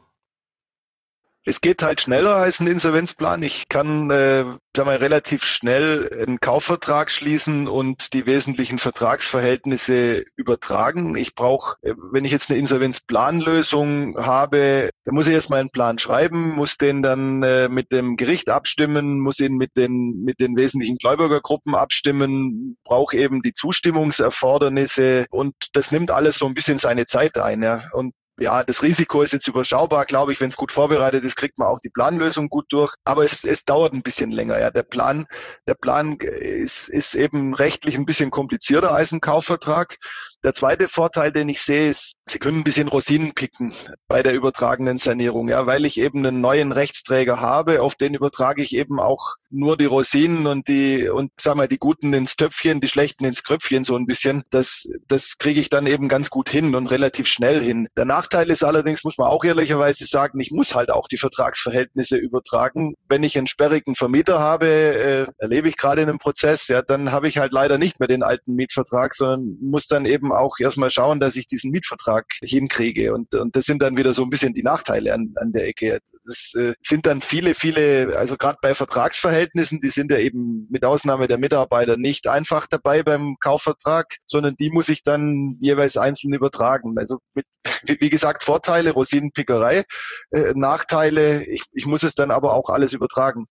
Es 1.50 1.60
geht 1.60 1.82
halt 1.82 2.00
schneller 2.00 2.36
als 2.36 2.60
ein 2.60 2.68
Insolvenzplan. 2.68 3.42
Ich 3.42 3.68
kann 3.68 4.08
äh, 4.12 4.44
sag 4.76 4.86
mal, 4.86 4.98
relativ 4.98 5.42
schnell 5.42 6.08
einen 6.24 6.38
Kaufvertrag 6.38 7.10
schließen 7.10 7.66
und 7.66 8.12
die 8.14 8.24
wesentlichen 8.24 8.78
Vertragsverhältnisse 8.78 10.24
übertragen. 10.36 11.16
Ich 11.16 11.34
brauche, 11.34 11.76
äh, 11.82 11.94
wenn 12.12 12.24
ich 12.24 12.30
jetzt 12.30 12.50
eine 12.50 12.58
Insolvenzplanlösung 12.60 14.16
habe, 14.16 14.90
dann 15.04 15.14
muss 15.16 15.26
ich 15.26 15.32
erstmal 15.32 15.58
einen 15.58 15.70
Plan 15.70 15.98
schreiben, 15.98 16.54
muss 16.54 16.76
den 16.76 17.02
dann 17.02 17.42
äh, 17.42 17.68
mit 17.68 17.90
dem 17.90 18.16
Gericht 18.16 18.48
abstimmen, 18.48 19.18
muss 19.18 19.40
ihn 19.40 19.56
mit 19.56 19.76
den, 19.76 20.22
mit 20.22 20.38
den 20.38 20.54
wesentlichen 20.54 20.98
Gläubigergruppen 20.98 21.74
abstimmen, 21.74 22.76
brauche 22.84 23.16
eben 23.16 23.42
die 23.42 23.54
Zustimmungserfordernisse 23.54 25.26
und 25.30 25.54
das 25.72 25.90
nimmt 25.90 26.12
alles 26.12 26.38
so 26.38 26.46
ein 26.46 26.54
bisschen 26.54 26.78
seine 26.78 27.06
Zeit 27.06 27.38
ein. 27.38 27.64
Ja. 27.64 27.82
Und 27.92 28.14
ja, 28.40 28.64
das 28.64 28.82
Risiko 28.82 29.22
ist 29.22 29.32
jetzt 29.32 29.48
überschaubar, 29.48 30.06
glaube 30.06 30.32
ich. 30.32 30.40
Wenn 30.40 30.48
es 30.48 30.56
gut 30.56 30.72
vorbereitet 30.72 31.24
ist, 31.24 31.36
kriegt 31.36 31.58
man 31.58 31.68
auch 31.68 31.78
die 31.78 31.90
Planlösung 31.90 32.48
gut 32.48 32.64
durch. 32.70 32.94
Aber 33.04 33.22
es, 33.22 33.44
es 33.44 33.64
dauert 33.64 33.92
ein 33.92 34.02
bisschen 34.02 34.30
länger. 34.30 34.58
Ja, 34.58 34.70
der 34.70 34.82
Plan, 34.82 35.26
der 35.66 35.74
Plan 35.74 36.16
ist, 36.16 36.88
ist 36.88 37.14
eben 37.14 37.54
rechtlich 37.54 37.96
ein 37.96 38.06
bisschen 38.06 38.30
komplizierter 38.30 38.92
als 38.92 39.12
ein 39.12 39.20
Kaufvertrag. 39.20 39.96
Der 40.42 40.54
zweite 40.54 40.88
Vorteil, 40.88 41.32
den 41.32 41.48
ich 41.48 41.60
sehe, 41.60 41.88
ist, 41.88 42.16
Sie 42.26 42.38
können 42.38 42.60
ein 42.60 42.64
bisschen 42.64 42.88
Rosinen 42.88 43.34
picken 43.34 43.74
bei 44.08 44.22
der 44.22 44.34
übertragenen 44.34 44.98
Sanierung, 44.98 45.48
ja, 45.48 45.66
weil 45.66 45.84
ich 45.84 45.98
eben 45.98 46.24
einen 46.24 46.40
neuen 46.40 46.72
Rechtsträger 46.72 47.40
habe, 47.40 47.82
auf 47.82 47.94
den 47.94 48.14
übertrage 48.14 48.62
ich 48.62 48.74
eben 48.74 49.00
auch 49.00 49.34
nur 49.50 49.76
die 49.76 49.86
Rosinen 49.86 50.46
und 50.46 50.68
die 50.68 51.08
und 51.08 51.32
sag 51.40 51.56
mal 51.56 51.68
die 51.68 51.78
guten 51.78 52.12
ins 52.14 52.36
Töpfchen, 52.36 52.80
die 52.80 52.88
schlechten 52.88 53.24
ins 53.24 53.42
Kröpfchen 53.42 53.84
so 53.84 53.96
ein 53.96 54.06
bisschen. 54.06 54.44
Das 54.50 54.88
das 55.08 55.38
kriege 55.38 55.60
ich 55.60 55.68
dann 55.68 55.86
eben 55.86 56.08
ganz 56.08 56.30
gut 56.30 56.48
hin 56.48 56.74
und 56.74 56.86
relativ 56.86 57.26
schnell 57.26 57.60
hin. 57.60 57.88
Der 57.96 58.04
Nachteil 58.04 58.48
ist 58.50 58.62
allerdings, 58.62 59.02
muss 59.02 59.18
man 59.18 59.28
auch 59.28 59.44
ehrlicherweise 59.44 60.06
sagen, 60.06 60.38
ich 60.38 60.52
muss 60.52 60.74
halt 60.74 60.90
auch 60.90 61.08
die 61.08 61.16
Vertragsverhältnisse 61.16 62.16
übertragen. 62.16 62.94
Wenn 63.08 63.24
ich 63.24 63.36
einen 63.36 63.48
sperrigen 63.48 63.96
Vermieter 63.96 64.38
habe, 64.38 64.66
äh, 64.66 65.26
erlebe 65.38 65.68
ich 65.68 65.76
gerade 65.76 66.02
in 66.02 66.08
einem 66.08 66.18
Prozess, 66.18 66.68
ja, 66.68 66.82
dann 66.82 67.10
habe 67.10 67.28
ich 67.28 67.38
halt 67.38 67.52
leider 67.52 67.76
nicht 67.76 67.98
mehr 67.98 68.08
den 68.08 68.22
alten 68.22 68.54
Mietvertrag, 68.54 69.14
sondern 69.14 69.58
muss 69.60 69.86
dann 69.88 70.06
eben 70.06 70.29
auch 70.32 70.58
erstmal 70.58 70.90
schauen, 70.90 71.20
dass 71.20 71.36
ich 71.36 71.46
diesen 71.46 71.70
Mietvertrag 71.70 72.26
hinkriege. 72.42 73.14
Und, 73.14 73.34
und 73.34 73.56
das 73.56 73.64
sind 73.64 73.82
dann 73.82 73.96
wieder 73.96 74.12
so 74.12 74.22
ein 74.22 74.30
bisschen 74.30 74.54
die 74.54 74.62
Nachteile 74.62 75.14
an, 75.14 75.32
an 75.36 75.52
der 75.52 75.66
Ecke. 75.66 76.00
Das 76.24 76.52
äh, 76.54 76.74
sind 76.80 77.06
dann 77.06 77.20
viele, 77.20 77.54
viele, 77.54 78.16
also 78.16 78.36
gerade 78.36 78.58
bei 78.62 78.74
Vertragsverhältnissen, 78.74 79.80
die 79.80 79.88
sind 79.88 80.10
ja 80.10 80.18
eben 80.18 80.66
mit 80.70 80.84
Ausnahme 80.84 81.28
der 81.28 81.38
Mitarbeiter 81.38 81.96
nicht 81.96 82.26
einfach 82.26 82.66
dabei 82.66 83.02
beim 83.02 83.36
Kaufvertrag, 83.40 84.16
sondern 84.26 84.56
die 84.56 84.70
muss 84.70 84.88
ich 84.88 85.02
dann 85.02 85.56
jeweils 85.60 85.96
einzeln 85.96 86.32
übertragen. 86.32 86.98
Also 86.98 87.18
mit, 87.34 87.46
wie 87.86 88.10
gesagt, 88.10 88.42
Vorteile, 88.42 88.92
Rosinenpickerei, 88.92 89.84
äh, 90.30 90.52
Nachteile, 90.54 91.44
ich, 91.46 91.64
ich 91.72 91.86
muss 91.86 92.02
es 92.02 92.14
dann 92.14 92.30
aber 92.30 92.54
auch 92.54 92.70
alles 92.70 92.92
übertragen 92.92 93.46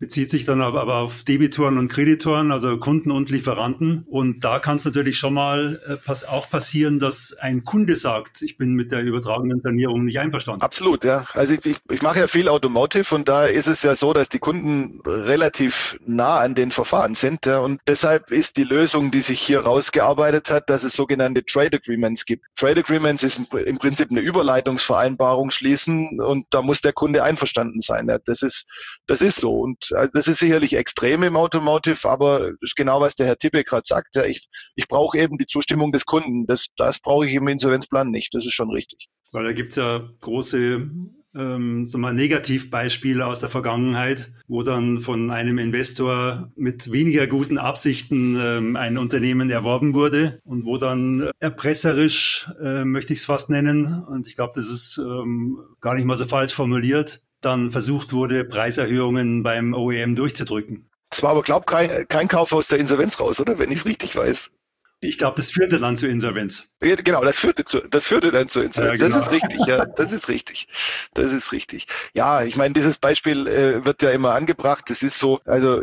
bezieht 0.00 0.30
sich 0.30 0.46
dann 0.46 0.62
aber 0.62 0.96
auf 0.96 1.24
Debitoren 1.24 1.76
und 1.76 1.88
Kreditoren, 1.88 2.52
also 2.52 2.78
Kunden 2.78 3.10
und 3.10 3.28
Lieferanten. 3.28 4.06
Und 4.08 4.42
da 4.42 4.58
kann 4.58 4.76
es 4.76 4.84
natürlich 4.86 5.18
schon 5.18 5.34
mal 5.34 5.78
äh, 5.86 5.96
pass 5.96 6.24
auch 6.24 6.48
passieren, 6.48 6.98
dass 6.98 7.36
ein 7.38 7.64
Kunde 7.64 7.96
sagt, 7.96 8.40
ich 8.40 8.56
bin 8.56 8.72
mit 8.72 8.92
der 8.92 9.02
übertragenen 9.02 9.60
Sanierung 9.60 10.06
nicht 10.06 10.18
einverstanden. 10.18 10.62
Absolut, 10.62 11.04
ja. 11.04 11.26
Also 11.34 11.52
ich, 11.52 11.66
ich, 11.66 11.76
ich 11.90 12.00
mache 12.00 12.18
ja 12.18 12.26
viel 12.28 12.48
Automotive 12.48 13.14
und 13.14 13.28
da 13.28 13.44
ist 13.44 13.66
es 13.66 13.82
ja 13.82 13.94
so, 13.94 14.14
dass 14.14 14.30
die 14.30 14.38
Kunden 14.38 15.00
relativ 15.04 15.98
nah 16.06 16.38
an 16.40 16.54
den 16.54 16.70
Verfahren 16.70 17.14
sind. 17.14 17.44
Ja. 17.44 17.58
Und 17.58 17.82
deshalb 17.86 18.30
ist 18.30 18.56
die 18.56 18.64
Lösung, 18.64 19.10
die 19.10 19.20
sich 19.20 19.38
hier 19.38 19.60
rausgearbeitet 19.60 20.50
hat, 20.50 20.70
dass 20.70 20.82
es 20.82 20.94
sogenannte 20.94 21.44
Trade 21.44 21.76
Agreements 21.76 22.24
gibt. 22.24 22.46
Trade 22.56 22.80
Agreements 22.80 23.22
ist 23.22 23.38
im 23.52 23.78
Prinzip 23.78 24.10
eine 24.10 24.20
Überleitungsvereinbarung 24.20 25.50
schließen 25.50 26.22
und 26.22 26.46
da 26.48 26.62
muss 26.62 26.80
der 26.80 26.94
Kunde 26.94 27.22
einverstanden 27.22 27.82
sein. 27.82 28.08
Ja. 28.08 28.18
Das 28.18 28.40
ist, 28.40 28.64
das 29.06 29.20
ist 29.20 29.38
so. 29.40 29.60
Und 29.60 29.89
also 29.92 30.12
das 30.12 30.28
ist 30.28 30.38
sicherlich 30.38 30.74
extrem 30.74 31.22
im 31.22 31.36
Automotive, 31.36 32.08
aber 32.08 32.40
das 32.40 32.56
ist 32.60 32.76
genau, 32.76 33.00
was 33.00 33.14
der 33.14 33.26
Herr 33.26 33.36
Tippe 33.36 33.64
gerade 33.64 33.84
sagt. 33.86 34.16
Ja, 34.16 34.24
ich, 34.24 34.48
ich 34.76 34.88
brauche 34.88 35.18
eben 35.18 35.38
die 35.38 35.46
Zustimmung 35.46 35.92
des 35.92 36.04
Kunden. 36.04 36.46
Das, 36.46 36.66
das 36.76 37.00
brauche 37.00 37.26
ich 37.26 37.34
im 37.34 37.48
Insolvenzplan 37.48 38.10
nicht. 38.10 38.34
Das 38.34 38.46
ist 38.46 38.54
schon 38.54 38.70
richtig. 38.70 39.08
Weil 39.32 39.44
da 39.44 39.52
gibt 39.52 39.70
es 39.70 39.76
ja 39.76 40.08
große 40.20 40.88
ähm, 41.34 41.86
so 41.86 41.98
mal 41.98 42.12
Negativbeispiele 42.12 43.24
aus 43.24 43.40
der 43.40 43.48
Vergangenheit, 43.48 44.32
wo 44.48 44.62
dann 44.62 44.98
von 44.98 45.30
einem 45.30 45.58
Investor 45.58 46.50
mit 46.56 46.90
weniger 46.90 47.26
guten 47.26 47.58
Absichten 47.58 48.36
ähm, 48.40 48.76
ein 48.76 48.98
Unternehmen 48.98 49.50
erworben 49.50 49.94
wurde 49.94 50.40
und 50.44 50.64
wo 50.64 50.76
dann 50.76 51.30
erpresserisch, 51.38 52.50
äh, 52.62 52.84
möchte 52.84 53.12
ich 53.12 53.20
es 53.20 53.24
fast 53.26 53.50
nennen, 53.50 54.02
und 54.04 54.26
ich 54.26 54.36
glaube, 54.36 54.52
das 54.56 54.68
ist 54.68 54.98
ähm, 54.98 55.58
gar 55.80 55.94
nicht 55.94 56.04
mal 56.04 56.16
so 56.16 56.26
falsch 56.26 56.54
formuliert, 56.54 57.22
dann 57.40 57.70
versucht 57.70 58.12
wurde, 58.12 58.44
Preiserhöhungen 58.44 59.42
beim 59.42 59.74
OEM 59.74 60.16
durchzudrücken. 60.16 60.90
Es 61.10 61.22
war 61.22 61.30
aber, 61.30 61.42
glaube 61.42 61.64
ich, 61.66 61.72
kein, 61.72 62.08
kein 62.08 62.28
Kauf 62.28 62.52
aus 62.52 62.68
der 62.68 62.78
Insolvenz 62.78 63.18
raus, 63.18 63.40
oder? 63.40 63.58
Wenn 63.58 63.72
ich 63.72 63.78
es 63.78 63.86
richtig 63.86 64.14
weiß. 64.14 64.52
Ich 65.02 65.16
glaube, 65.16 65.36
das 65.36 65.50
führte 65.50 65.80
dann 65.80 65.96
zur 65.96 66.10
Insolvenz. 66.10 66.68
Ja, 66.82 66.94
genau, 66.94 67.24
das 67.24 67.38
führte, 67.38 67.64
zu, 67.64 67.80
das 67.80 68.06
führte 68.06 68.30
dann 68.30 68.50
zur 68.50 68.64
Insolvenz. 68.64 69.00
Ja, 69.00 69.06
genau. 69.06 69.16
Das 69.16 69.26
ist 69.26 69.32
richtig, 69.32 69.66
ja, 69.66 69.86
das 69.86 70.12
ist 70.12 70.28
richtig. 70.28 70.68
Das 71.14 71.32
ist 71.32 71.52
richtig. 71.52 71.86
Ja, 72.12 72.44
ich 72.44 72.56
meine, 72.56 72.74
dieses 72.74 72.98
Beispiel 72.98 73.46
äh, 73.46 73.84
wird 73.84 74.02
ja 74.02 74.10
immer 74.10 74.34
angebracht. 74.34 74.84
Das 74.88 75.02
ist 75.02 75.18
so, 75.18 75.40
also 75.46 75.82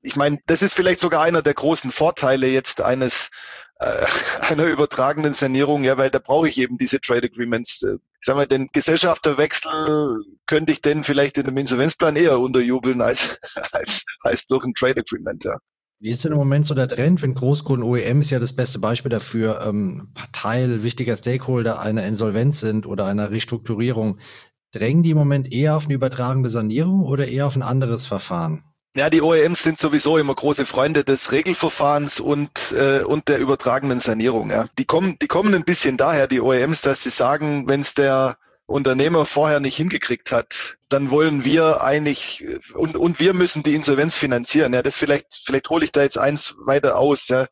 ich 0.00 0.16
meine, 0.16 0.38
das 0.46 0.62
ist 0.62 0.74
vielleicht 0.74 1.00
sogar 1.00 1.22
einer 1.22 1.42
der 1.42 1.52
großen 1.52 1.90
Vorteile 1.90 2.46
jetzt 2.46 2.80
eines 2.80 3.26
äh, 3.26 3.30
einer 4.40 4.64
übertragenen 4.64 5.34
Sanierung, 5.34 5.84
ja, 5.84 5.96
weil 5.96 6.10
da 6.10 6.18
brauche 6.18 6.48
ich 6.48 6.58
eben 6.58 6.76
diese 6.76 7.00
Trade 7.00 7.28
Agreements. 7.32 7.82
Äh, 7.82 7.94
ich 7.94 8.26
sag 8.26 8.36
mal, 8.36 8.46
den 8.46 8.68
Gesellschafterwechsel 8.72 10.22
könnte 10.46 10.72
ich 10.72 10.82
denn 10.82 11.02
vielleicht 11.02 11.38
in 11.38 11.46
einem 11.46 11.56
Insolvenzplan 11.56 12.16
eher 12.16 12.38
unterjubeln 12.38 13.00
als, 13.00 13.38
als, 13.72 14.04
als 14.20 14.46
durch 14.46 14.64
ein 14.64 14.74
Trade 14.74 15.00
Agreement, 15.00 15.44
ja. 15.44 15.56
Wie 16.02 16.10
ist 16.10 16.24
denn 16.24 16.32
im 16.32 16.38
Moment 16.38 16.64
so 16.64 16.74
der 16.74 16.88
Trend, 16.88 17.20
wenn 17.20 17.34
Großkunden 17.34 17.86
OEM 17.86 18.20
ist 18.20 18.30
ja 18.30 18.38
das 18.38 18.54
beste 18.54 18.78
Beispiel 18.78 19.10
dafür, 19.10 19.60
ähm, 19.66 20.14
Teil 20.32 20.82
wichtiger 20.82 21.14
Stakeholder 21.16 21.80
einer 21.80 22.06
Insolvenz 22.06 22.60
sind 22.60 22.86
oder 22.86 23.04
einer 23.04 23.30
Restrukturierung. 23.30 24.18
Drängen 24.72 25.02
die 25.02 25.10
im 25.10 25.18
Moment 25.18 25.52
eher 25.52 25.76
auf 25.76 25.86
eine 25.86 25.94
übertragende 25.94 26.48
Sanierung 26.48 27.04
oder 27.04 27.28
eher 27.28 27.46
auf 27.46 27.56
ein 27.56 27.62
anderes 27.62 28.06
Verfahren? 28.06 28.64
Ja, 28.96 29.08
die 29.08 29.22
OEMs 29.22 29.62
sind 29.62 29.78
sowieso 29.78 30.18
immer 30.18 30.34
große 30.34 30.66
Freunde 30.66 31.04
des 31.04 31.30
Regelverfahrens 31.30 32.18
und, 32.18 32.72
äh, 32.72 33.02
und 33.02 33.28
der 33.28 33.38
übertragenen 33.38 34.00
Sanierung. 34.00 34.50
Ja. 34.50 34.66
Die, 34.78 34.84
kommen, 34.84 35.16
die 35.22 35.28
kommen 35.28 35.54
ein 35.54 35.64
bisschen 35.64 35.96
daher, 35.96 36.26
die 36.26 36.40
OEMs, 36.40 36.82
dass 36.82 37.04
sie 37.04 37.10
sagen, 37.10 37.68
wenn 37.68 37.82
es 37.82 37.94
der 37.94 38.36
Unternehmer 38.66 39.26
vorher 39.26 39.60
nicht 39.60 39.76
hingekriegt 39.76 40.32
hat, 40.32 40.76
dann 40.88 41.10
wollen 41.10 41.44
wir 41.44 41.82
eigentlich 41.82 42.44
und, 42.74 42.96
und 42.96 43.18
wir 43.18 43.34
müssen 43.34 43.62
die 43.62 43.74
Insolvenz 43.74 44.16
finanzieren. 44.16 44.72
Ja, 44.74 44.82
das 44.82 44.96
vielleicht, 44.96 45.40
vielleicht 45.44 45.68
hole 45.70 45.84
ich 45.84 45.92
da 45.92 46.02
jetzt 46.02 46.18
eins 46.18 46.56
weiter 46.64 46.96
aus. 46.96 47.28
Ja 47.28 47.46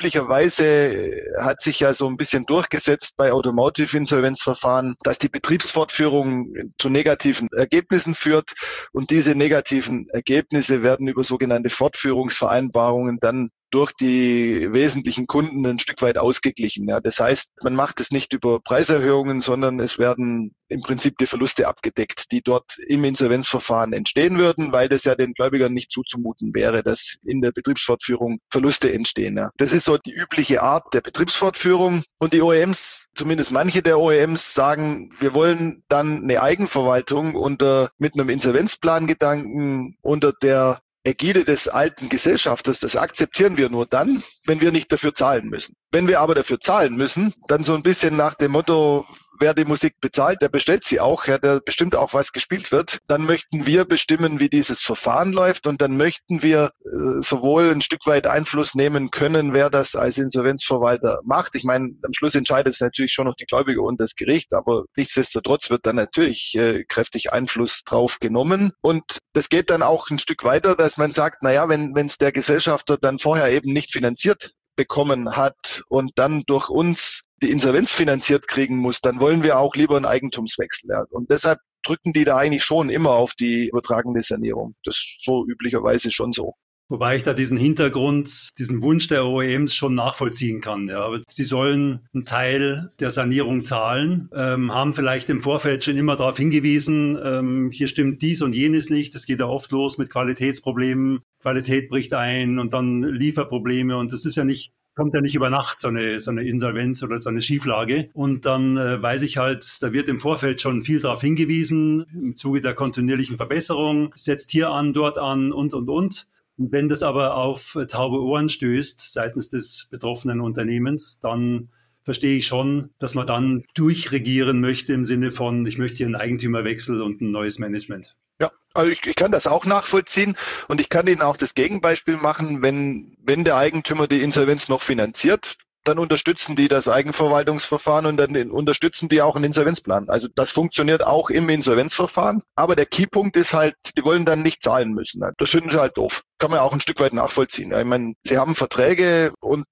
üblicherweise 0.00 1.22
hat 1.38 1.60
sich 1.60 1.80
ja 1.80 1.92
so 1.92 2.06
ein 2.06 2.16
bisschen 2.16 2.46
durchgesetzt 2.46 3.18
bei 3.18 3.32
Automotive-Insolvenzverfahren, 3.32 4.96
dass 5.02 5.18
die 5.18 5.28
Betriebsfortführung 5.28 6.72
zu 6.78 6.88
negativen 6.88 7.48
Ergebnissen 7.54 8.14
führt. 8.14 8.52
Und 8.92 9.10
diese 9.10 9.34
negativen 9.34 10.08
Ergebnisse 10.08 10.82
werden 10.82 11.06
über 11.06 11.22
sogenannte 11.22 11.68
Fortführungsvereinbarungen 11.68 13.18
dann 13.20 13.50
durch 13.70 13.92
die 13.92 14.72
wesentlichen 14.72 15.26
Kunden 15.26 15.64
ein 15.66 15.78
Stück 15.78 16.02
weit 16.02 16.18
ausgeglichen. 16.18 16.88
Ja. 16.88 17.00
Das 17.00 17.18
heißt, 17.18 17.52
man 17.62 17.74
macht 17.74 18.00
es 18.00 18.10
nicht 18.10 18.32
über 18.32 18.60
Preiserhöhungen, 18.60 19.40
sondern 19.40 19.80
es 19.80 19.98
werden 19.98 20.54
im 20.68 20.82
Prinzip 20.82 21.18
die 21.18 21.26
Verluste 21.26 21.66
abgedeckt, 21.66 22.30
die 22.30 22.42
dort 22.42 22.78
im 22.86 23.04
Insolvenzverfahren 23.04 23.92
entstehen 23.92 24.38
würden, 24.38 24.72
weil 24.72 24.88
das 24.88 25.04
ja 25.04 25.14
den 25.14 25.34
Gläubigern 25.34 25.72
nicht 25.72 25.90
zuzumuten 25.90 26.54
wäre, 26.54 26.82
dass 26.82 27.18
in 27.24 27.40
der 27.40 27.50
Betriebsfortführung 27.50 28.38
Verluste 28.48 28.92
entstehen. 28.92 29.36
Ja. 29.36 29.50
Das 29.56 29.72
ist 29.72 29.84
so 29.84 29.98
die 29.98 30.12
übliche 30.12 30.62
Art 30.62 30.94
der 30.94 31.00
Betriebsfortführung. 31.00 32.04
Und 32.18 32.32
die 32.32 32.42
OEMs, 32.42 33.08
zumindest 33.14 33.50
manche 33.50 33.82
der 33.82 33.98
OEMs, 33.98 34.54
sagen, 34.54 35.12
wir 35.18 35.34
wollen 35.34 35.82
dann 35.88 36.22
eine 36.22 36.42
Eigenverwaltung 36.42 37.34
unter 37.34 37.90
mit 37.98 38.14
einem 38.14 38.28
Insolvenzplangedanken 38.28 39.96
unter 40.02 40.32
der 40.32 40.80
Ägide 41.02 41.44
des 41.44 41.68
alten 41.68 42.08
Gesellschafters, 42.08 42.80
das 42.80 42.96
akzeptieren 42.96 43.56
wir 43.56 43.70
nur 43.70 43.86
dann, 43.86 44.22
wenn 44.44 44.60
wir 44.60 44.70
nicht 44.70 44.92
dafür 44.92 45.14
zahlen 45.14 45.48
müssen. 45.48 45.74
Wenn 45.90 46.08
wir 46.08 46.20
aber 46.20 46.34
dafür 46.34 46.60
zahlen 46.60 46.94
müssen, 46.96 47.34
dann 47.48 47.64
so 47.64 47.74
ein 47.74 47.82
bisschen 47.82 48.16
nach 48.16 48.34
dem 48.34 48.52
Motto, 48.52 49.06
wer 49.40 49.54
die 49.54 49.64
Musik 49.64 49.94
bezahlt, 50.00 50.42
der 50.42 50.48
bestellt 50.48 50.84
sie 50.84 51.00
auch, 51.00 51.26
ja, 51.26 51.38
der 51.38 51.60
bestimmt 51.60 51.96
auch, 51.96 52.14
was 52.14 52.32
gespielt 52.32 52.72
wird. 52.72 52.98
Dann 53.06 53.24
möchten 53.24 53.66
wir 53.66 53.84
bestimmen, 53.84 54.40
wie 54.40 54.48
dieses 54.48 54.80
Verfahren 54.80 55.32
läuft 55.32 55.66
und 55.66 55.80
dann 55.80 55.96
möchten 55.96 56.42
wir 56.42 56.72
äh, 56.84 57.22
sowohl 57.22 57.70
ein 57.70 57.80
Stück 57.80 58.06
weit 58.06 58.26
Einfluss 58.26 58.74
nehmen 58.74 59.10
können, 59.10 59.52
wer 59.52 59.70
das 59.70 59.94
als 59.96 60.18
Insolvenzverwalter 60.18 61.20
macht. 61.24 61.54
Ich 61.54 61.64
meine, 61.64 61.90
am 62.02 62.12
Schluss 62.12 62.34
entscheidet 62.34 62.74
es 62.74 62.80
natürlich 62.80 63.12
schon 63.12 63.26
noch 63.26 63.36
die 63.36 63.46
Gläubiger 63.46 63.82
und 63.82 64.00
das 64.00 64.14
Gericht, 64.14 64.52
aber 64.54 64.84
nichtsdestotrotz 64.96 65.70
wird 65.70 65.86
dann 65.86 65.96
natürlich 65.96 66.54
äh, 66.56 66.84
kräftig 66.84 67.32
Einfluss 67.32 67.82
drauf 67.84 68.18
genommen. 68.20 68.72
Und 68.80 69.18
das 69.32 69.48
geht 69.48 69.70
dann 69.70 69.82
auch 69.82 70.10
ein 70.10 70.18
Stück 70.18 70.44
weiter, 70.44 70.76
dass 70.76 70.96
man 70.96 71.12
sagt, 71.12 71.42
naja, 71.42 71.68
wenn 71.68 71.94
es 72.06 72.18
der 72.18 72.32
Gesellschafter 72.32 72.96
dann 72.96 73.18
vorher 73.18 73.50
eben 73.50 73.72
nicht 73.72 73.92
finanziert 73.92 74.52
bekommen 74.80 75.36
hat 75.36 75.82
und 75.88 76.12
dann 76.14 76.44
durch 76.46 76.70
uns 76.70 77.24
die 77.42 77.50
Insolvenz 77.50 77.92
finanziert 77.92 78.48
kriegen 78.48 78.78
muss, 78.78 79.02
dann 79.02 79.20
wollen 79.20 79.42
wir 79.42 79.58
auch 79.58 79.74
lieber 79.74 79.96
einen 79.96 80.06
Eigentumswechsel. 80.06 80.88
Ja. 80.88 81.04
Und 81.10 81.30
deshalb 81.30 81.58
drücken 81.82 82.14
die 82.14 82.24
da 82.24 82.38
eigentlich 82.38 82.64
schon 82.64 82.88
immer 82.88 83.10
auf 83.10 83.34
die 83.34 83.68
übertragende 83.68 84.22
Sanierung. 84.22 84.76
Das 84.82 84.96
ist 84.96 85.22
so 85.22 85.44
üblicherweise 85.46 86.10
schon 86.10 86.32
so. 86.32 86.54
Wobei 86.90 87.16
ich 87.16 87.22
da 87.22 87.34
diesen 87.34 87.56
Hintergrund, 87.56 88.48
diesen 88.58 88.82
Wunsch 88.82 89.06
der 89.06 89.24
OEMs 89.24 89.76
schon 89.76 89.94
nachvollziehen 89.94 90.60
kann. 90.60 90.88
Ja. 90.88 91.08
Sie 91.28 91.44
sollen 91.44 92.00
einen 92.12 92.24
Teil 92.24 92.90
der 92.98 93.12
Sanierung 93.12 93.64
zahlen, 93.64 94.28
ähm, 94.34 94.74
haben 94.74 94.92
vielleicht 94.92 95.30
im 95.30 95.40
Vorfeld 95.40 95.84
schon 95.84 95.96
immer 95.96 96.16
darauf 96.16 96.36
hingewiesen, 96.36 97.16
ähm, 97.22 97.70
hier 97.70 97.86
stimmt 97.86 98.22
dies 98.22 98.42
und 98.42 98.56
jenes 98.56 98.90
nicht. 98.90 99.14
Es 99.14 99.26
geht 99.26 99.38
ja 99.38 99.46
oft 99.46 99.70
los 99.70 99.98
mit 99.98 100.10
Qualitätsproblemen. 100.10 101.20
Qualität 101.40 101.88
bricht 101.90 102.12
ein 102.12 102.58
und 102.58 102.74
dann 102.74 103.02
Lieferprobleme 103.02 103.96
und 103.96 104.12
das 104.12 104.24
ist 104.24 104.36
ja 104.36 104.44
nicht 104.44 104.72
kommt 104.96 105.14
ja 105.14 105.20
nicht 105.20 105.36
über 105.36 105.48
Nacht 105.48 105.80
so 105.80 105.88
eine, 105.88 106.18
so 106.20 106.30
eine 106.30 106.42
Insolvenz 106.42 107.02
oder 107.02 107.20
so 107.20 107.30
eine 107.30 107.40
Schieflage. 107.40 108.10
Und 108.12 108.44
dann 108.44 108.76
äh, 108.76 109.00
weiß 109.00 109.22
ich 109.22 109.38
halt, 109.38 109.78
da 109.80 109.92
wird 109.94 110.08
im 110.10 110.20
Vorfeld 110.20 110.60
schon 110.60 110.82
viel 110.82 111.00
darauf 111.00 111.22
hingewiesen, 111.22 112.04
im 112.12 112.36
Zuge 112.36 112.60
der 112.60 112.74
kontinuierlichen 112.74 113.36
Verbesserung, 113.36 114.12
setzt 114.14 114.50
hier 114.50 114.70
an, 114.70 114.92
dort 114.92 115.18
an 115.18 115.52
und, 115.52 115.72
und, 115.72 115.88
und. 115.88 116.26
Wenn 116.62 116.90
das 116.90 117.02
aber 117.02 117.36
auf 117.36 117.78
taube 117.88 118.20
Ohren 118.20 118.50
stößt 118.50 119.14
seitens 119.14 119.48
des 119.48 119.88
betroffenen 119.90 120.42
Unternehmens, 120.42 121.18
dann 121.20 121.70
verstehe 122.02 122.36
ich 122.36 122.46
schon, 122.46 122.90
dass 122.98 123.14
man 123.14 123.26
dann 123.26 123.64
durchregieren 123.72 124.60
möchte 124.60 124.92
im 124.92 125.04
Sinne 125.04 125.30
von, 125.30 125.64
ich 125.64 125.78
möchte 125.78 125.96
hier 125.96 126.06
einen 126.06 126.16
Eigentümerwechsel 126.16 127.00
und 127.00 127.22
ein 127.22 127.30
neues 127.30 127.58
Management. 127.58 128.14
Ja, 128.42 128.52
also 128.74 128.90
ich, 128.90 129.06
ich 129.06 129.16
kann 129.16 129.32
das 129.32 129.46
auch 129.46 129.64
nachvollziehen 129.64 130.36
und 130.68 130.82
ich 130.82 130.90
kann 130.90 131.06
Ihnen 131.06 131.22
auch 131.22 131.38
das 131.38 131.54
Gegenbeispiel 131.54 132.18
machen, 132.18 132.60
wenn, 132.60 133.16
wenn 133.22 133.44
der 133.44 133.56
Eigentümer 133.56 134.06
die 134.06 134.20
Insolvenz 134.20 134.68
noch 134.68 134.82
finanziert, 134.82 135.56
dann 135.84 135.98
unterstützen 135.98 136.56
die 136.56 136.68
das 136.68 136.88
Eigenverwaltungsverfahren 136.88 138.06
und 138.06 138.16
dann 138.16 138.50
unterstützen 138.50 139.08
die 139.08 139.22
auch 139.22 139.36
einen 139.36 139.46
Insolvenzplan. 139.46 140.08
Also 140.08 140.28
das 140.34 140.52
funktioniert 140.52 141.06
auch 141.06 141.30
im 141.30 141.48
Insolvenzverfahren. 141.48 142.42
Aber 142.54 142.76
der 142.76 142.86
Keypunkt 142.86 143.36
ist 143.36 143.54
halt, 143.54 143.74
die 143.96 144.04
wollen 144.04 144.24
dann 144.24 144.42
nicht 144.42 144.62
zahlen 144.62 144.92
müssen. 144.92 145.22
Das 145.38 145.50
finden 145.50 145.70
sie 145.70 145.80
halt 145.80 145.96
doof. 145.96 146.22
Kann 146.38 146.50
man 146.50 146.60
auch 146.60 146.72
ein 146.72 146.80
Stück 146.80 147.00
weit 147.00 147.12
nachvollziehen. 147.12 147.72
Ich 147.72 147.84
meine, 147.84 148.14
sie 148.22 148.38
haben 148.38 148.54
Verträge 148.54 149.32
und 149.40 149.66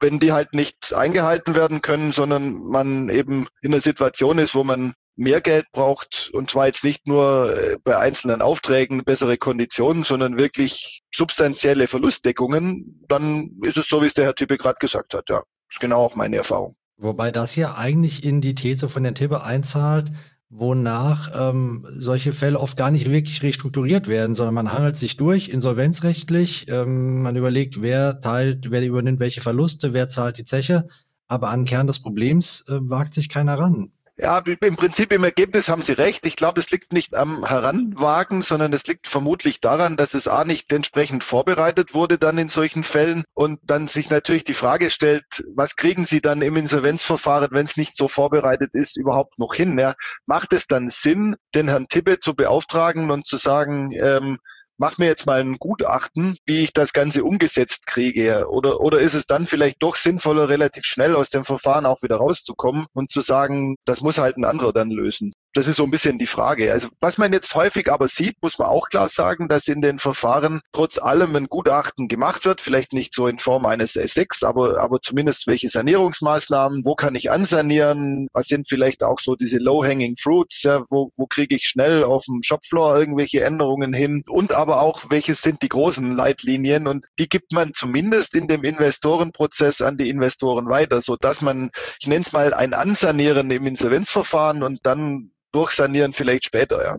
wenn 0.00 0.18
die 0.18 0.32
halt 0.32 0.52
nicht 0.52 0.92
eingehalten 0.92 1.54
werden 1.54 1.80
können, 1.80 2.12
sondern 2.12 2.54
man 2.54 3.08
eben 3.08 3.46
in 3.62 3.72
einer 3.72 3.80
Situation 3.80 4.38
ist, 4.38 4.54
wo 4.54 4.64
man 4.64 4.94
mehr 5.16 5.40
Geld 5.40 5.66
braucht 5.72 6.30
und 6.32 6.50
zwar 6.50 6.66
jetzt 6.66 6.84
nicht 6.84 7.06
nur 7.06 7.56
äh, 7.56 7.76
bei 7.82 7.98
einzelnen 7.98 8.42
Aufträgen 8.42 9.04
bessere 9.04 9.36
Konditionen, 9.36 10.04
sondern 10.04 10.38
wirklich 10.38 11.02
substanzielle 11.14 11.86
Verlustdeckungen, 11.86 13.04
dann 13.08 13.50
ist 13.62 13.76
es 13.76 13.88
so, 13.88 14.02
wie 14.02 14.06
es 14.06 14.14
der 14.14 14.24
Herr 14.24 14.34
Tippe 14.34 14.56
gerade 14.56 14.78
gesagt 14.78 15.14
hat. 15.14 15.28
Ja, 15.28 15.42
ist 15.70 15.80
genau 15.80 16.02
auch 16.02 16.14
meine 16.14 16.36
Erfahrung. 16.36 16.76
Wobei 16.96 17.30
das 17.30 17.56
ja 17.56 17.74
eigentlich 17.76 18.24
in 18.24 18.40
die 18.40 18.54
These 18.54 18.88
von 18.88 19.04
Herrn 19.04 19.14
Tippe 19.14 19.42
einzahlt, 19.44 20.12
wonach 20.48 21.30
ähm, 21.34 21.86
solche 21.96 22.32
Fälle 22.32 22.60
oft 22.60 22.76
gar 22.76 22.90
nicht 22.90 23.10
wirklich 23.10 23.42
restrukturiert 23.42 24.06
werden, 24.06 24.34
sondern 24.34 24.54
man 24.54 24.72
hangelt 24.72 24.96
sich 24.96 25.16
durch, 25.16 25.48
insolvenzrechtlich, 25.48 26.66
ähm, 26.68 27.22
man 27.22 27.36
überlegt, 27.36 27.80
wer 27.80 28.20
teilt, 28.20 28.70
wer 28.70 28.84
übernimmt 28.84 29.18
welche 29.18 29.40
Verluste, 29.40 29.94
wer 29.94 30.08
zahlt 30.08 30.36
die 30.36 30.44
Zeche, 30.44 30.86
aber 31.26 31.48
an 31.48 31.64
Kern 31.64 31.86
des 31.86 32.00
Problems 32.00 32.64
äh, 32.68 32.78
wagt 32.82 33.14
sich 33.14 33.30
keiner 33.30 33.58
ran. 33.58 33.92
Ja, 34.22 34.40
im 34.60 34.76
Prinzip 34.76 35.12
im 35.12 35.24
Ergebnis 35.24 35.68
haben 35.68 35.82
Sie 35.82 35.94
recht. 35.94 36.24
Ich 36.26 36.36
glaube, 36.36 36.60
es 36.60 36.70
liegt 36.70 36.92
nicht 36.92 37.16
am 37.16 37.44
Heranwagen, 37.44 38.40
sondern 38.40 38.72
es 38.72 38.86
liegt 38.86 39.08
vermutlich 39.08 39.60
daran, 39.60 39.96
dass 39.96 40.14
es 40.14 40.28
A 40.28 40.44
nicht 40.44 40.72
entsprechend 40.72 41.24
vorbereitet 41.24 41.92
wurde 41.92 42.18
dann 42.18 42.38
in 42.38 42.48
solchen 42.48 42.84
Fällen 42.84 43.24
und 43.34 43.58
dann 43.64 43.88
sich 43.88 44.10
natürlich 44.10 44.44
die 44.44 44.54
Frage 44.54 44.90
stellt, 44.90 45.24
was 45.56 45.74
kriegen 45.74 46.04
Sie 46.04 46.20
dann 46.20 46.40
im 46.40 46.54
Insolvenzverfahren, 46.54 47.48
wenn 47.50 47.64
es 47.64 47.76
nicht 47.76 47.96
so 47.96 48.06
vorbereitet 48.06 48.76
ist, 48.76 48.96
überhaupt 48.96 49.40
noch 49.40 49.54
hin? 49.54 49.76
Ja? 49.76 49.96
Macht 50.24 50.52
es 50.52 50.68
dann 50.68 50.86
Sinn, 50.86 51.34
den 51.56 51.66
Herrn 51.66 51.88
Tippe 51.88 52.20
zu 52.20 52.34
beauftragen 52.34 53.10
und 53.10 53.26
zu 53.26 53.38
sagen, 53.38 53.90
ähm, 53.90 54.38
mach 54.82 54.98
mir 54.98 55.06
jetzt 55.06 55.26
mal 55.26 55.38
ein 55.38 55.58
Gutachten, 55.60 56.36
wie 56.44 56.64
ich 56.64 56.72
das 56.72 56.92
Ganze 56.92 57.22
umgesetzt 57.22 57.86
kriege. 57.86 58.48
Oder, 58.50 58.80
oder 58.80 58.98
ist 58.98 59.14
es 59.14 59.26
dann 59.26 59.46
vielleicht 59.46 59.80
doch 59.80 59.94
sinnvoller, 59.94 60.48
relativ 60.48 60.84
schnell 60.86 61.14
aus 61.14 61.30
dem 61.30 61.44
Verfahren 61.44 61.86
auch 61.86 62.02
wieder 62.02 62.16
rauszukommen 62.16 62.86
und 62.92 63.08
zu 63.08 63.20
sagen, 63.20 63.76
das 63.84 64.00
muss 64.00 64.18
halt 64.18 64.38
ein 64.38 64.44
anderer 64.44 64.72
dann 64.72 64.90
lösen. 64.90 65.34
Das 65.54 65.66
ist 65.66 65.76
so 65.76 65.84
ein 65.84 65.90
bisschen 65.90 66.18
die 66.18 66.26
Frage. 66.26 66.72
Also 66.72 66.88
was 67.00 67.18
man 67.18 67.32
jetzt 67.32 67.54
häufig 67.54 67.90
aber 67.90 68.08
sieht, 68.08 68.42
muss 68.42 68.58
man 68.58 68.68
auch 68.68 68.88
klar 68.88 69.08
sagen, 69.08 69.48
dass 69.48 69.68
in 69.68 69.82
den 69.82 69.98
Verfahren 69.98 70.62
trotz 70.72 70.98
allem 70.98 71.36
ein 71.36 71.46
Gutachten 71.46 72.08
gemacht 72.08 72.44
wird, 72.44 72.60
vielleicht 72.60 72.92
nicht 72.92 73.12
so 73.12 73.26
in 73.26 73.38
Form 73.38 73.66
eines 73.66 73.94
S6, 73.96 74.46
aber, 74.46 74.80
aber 74.80 75.00
zumindest 75.00 75.46
welche 75.46 75.68
Sanierungsmaßnahmen, 75.68 76.84
wo 76.84 76.94
kann 76.94 77.14
ich 77.14 77.30
ansanieren, 77.30 78.28
was 78.32 78.46
sind 78.46 78.66
vielleicht 78.68 79.02
auch 79.02 79.18
so 79.20 79.36
diese 79.36 79.58
low-hanging 79.58 80.16
fruits, 80.16 80.62
ja, 80.62 80.84
wo, 80.88 81.10
wo 81.16 81.26
kriege 81.26 81.54
ich 81.56 81.66
schnell 81.66 82.04
auf 82.04 82.24
dem 82.24 82.42
Shopfloor 82.42 82.98
irgendwelche 82.98 83.44
Änderungen 83.44 83.92
hin? 83.92 84.22
Und 84.28 84.52
aber 84.52 84.80
auch, 84.80 85.10
welches 85.10 85.42
sind 85.42 85.62
die 85.62 85.68
großen 85.68 86.12
Leitlinien? 86.12 86.86
Und 86.86 87.06
die 87.18 87.28
gibt 87.28 87.52
man 87.52 87.74
zumindest 87.74 88.34
in 88.34 88.48
dem 88.48 88.64
Investorenprozess 88.64 89.82
an 89.82 89.98
die 89.98 90.08
Investoren 90.08 90.68
weiter, 90.68 91.00
so 91.00 91.16
dass 91.16 91.42
man, 91.42 91.70
ich 92.00 92.06
nenne 92.06 92.22
es 92.22 92.32
mal 92.32 92.54
ein 92.54 92.72
Ansanieren 92.72 93.50
im 93.50 93.66
Insolvenzverfahren 93.66 94.62
und 94.62 94.80
dann 94.84 95.32
durchsanieren 95.52 96.12
vielleicht 96.12 96.44
später, 96.44 96.82
ja. 96.82 96.96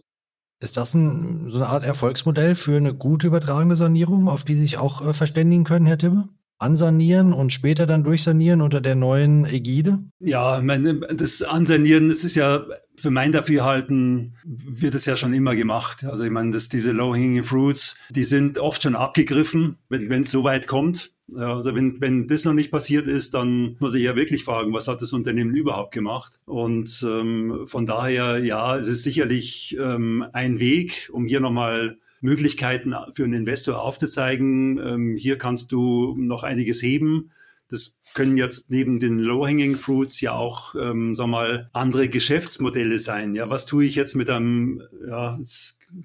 Ist 0.60 0.77
das 0.77 0.93
ein, 0.93 1.50
so 1.50 1.57
eine 1.57 1.67
Art 1.67 1.83
Erfolgsmodell 1.83 2.55
für 2.55 2.77
eine 2.77 2.93
gute 2.93 3.27
übertragene 3.27 3.75
Sanierung, 3.75 4.29
auf 4.29 4.45
die 4.45 4.55
sich 4.55 4.77
auch 4.77 5.05
äh, 5.05 5.13
verständigen 5.13 5.65
können, 5.65 5.86
Herr 5.86 5.98
Tibbe? 5.98 6.29
Ansanieren 6.57 7.33
und 7.33 7.51
später 7.51 7.86
dann 7.86 8.05
durchsanieren 8.05 8.62
unter 8.62 8.79
der 8.79 8.95
neuen 8.95 9.43
Ägide? 9.45 10.00
Ja, 10.19 10.62
meine, 10.63 11.01
das 11.13 11.41
Ansanieren, 11.41 12.07
das 12.07 12.24
ist 12.24 12.36
ja 12.36 12.65
für 12.95 13.12
mein 13.12 13.31
Dafürhalten 13.31 14.38
wird 14.43 14.95
es 14.95 15.05
ja 15.05 15.15
schon 15.15 15.33
immer 15.33 15.55
gemacht. 15.55 16.05
Also 16.05 16.24
ich 16.24 16.31
meine, 16.31 16.51
dass 16.51 16.69
diese 16.69 16.91
Low-Hanging 16.91 17.43
Fruits, 17.43 17.98
die 18.10 18.24
sind 18.24 18.60
oft 18.60 18.83
schon 18.83 18.95
abgegriffen, 18.95 19.77
wenn 19.89 20.22
es 20.22 20.31
so 20.31 20.43
weit 20.43 20.67
kommt. 20.67 21.12
Also 21.36 21.74
wenn, 21.74 22.01
wenn 22.01 22.27
das 22.27 22.46
noch 22.46 22.53
nicht 22.53 22.72
passiert 22.72 23.08
ist, 23.08 23.34
dann 23.34 23.77
muss 23.80 23.96
ich 23.96 24.03
ja 24.03 24.15
wirklich 24.15 24.44
fragen, 24.44 24.74
was 24.74 24.88
hat 24.88 25.01
das 25.01 25.13
Unternehmen 25.13 25.56
überhaupt 25.56 25.94
gemacht? 25.94 26.39
Und 26.46 27.03
ähm, 27.08 27.65
von 27.65 27.86
daher, 27.86 28.39
ja, 28.39 28.75
es 28.75 28.88
ist 28.88 29.03
sicherlich 29.03 29.77
ähm, 29.80 30.25
ein 30.34 30.60
Weg, 30.60 31.10
um 31.12 31.25
hier 31.25 31.39
nochmal 31.39 31.98
Möglichkeiten 32.22 32.94
für 33.13 33.24
einen 33.24 33.34
Investor 33.34 33.82
aufzuzeigen. 33.82 34.77
Ähm, 34.77 35.15
hier 35.18 35.38
kannst 35.38 35.72
du 35.72 36.15
noch 36.18 36.44
einiges 36.44 36.82
heben. 36.82 37.32
Das 37.74 38.00
können 38.13 38.38
jetzt 38.38 38.70
neben 38.70 39.00
den 39.00 39.18
Low-Hanging 39.18 39.75
Fruits 39.75 40.22
ja 40.22 40.34
auch, 40.34 40.75
ähm, 40.75 41.15
sag 41.15 41.25
mal, 41.25 41.72
andere 41.74 42.08
Geschäftsmodelle 42.08 43.00
sein. 43.00 43.34
Ja, 43.34 43.50
was 43.50 43.65
tue 43.65 43.86
ich 43.86 43.96
jetzt 43.96 44.15
mit 44.15 44.30
einem, 44.30 44.84
ja, 45.08 45.39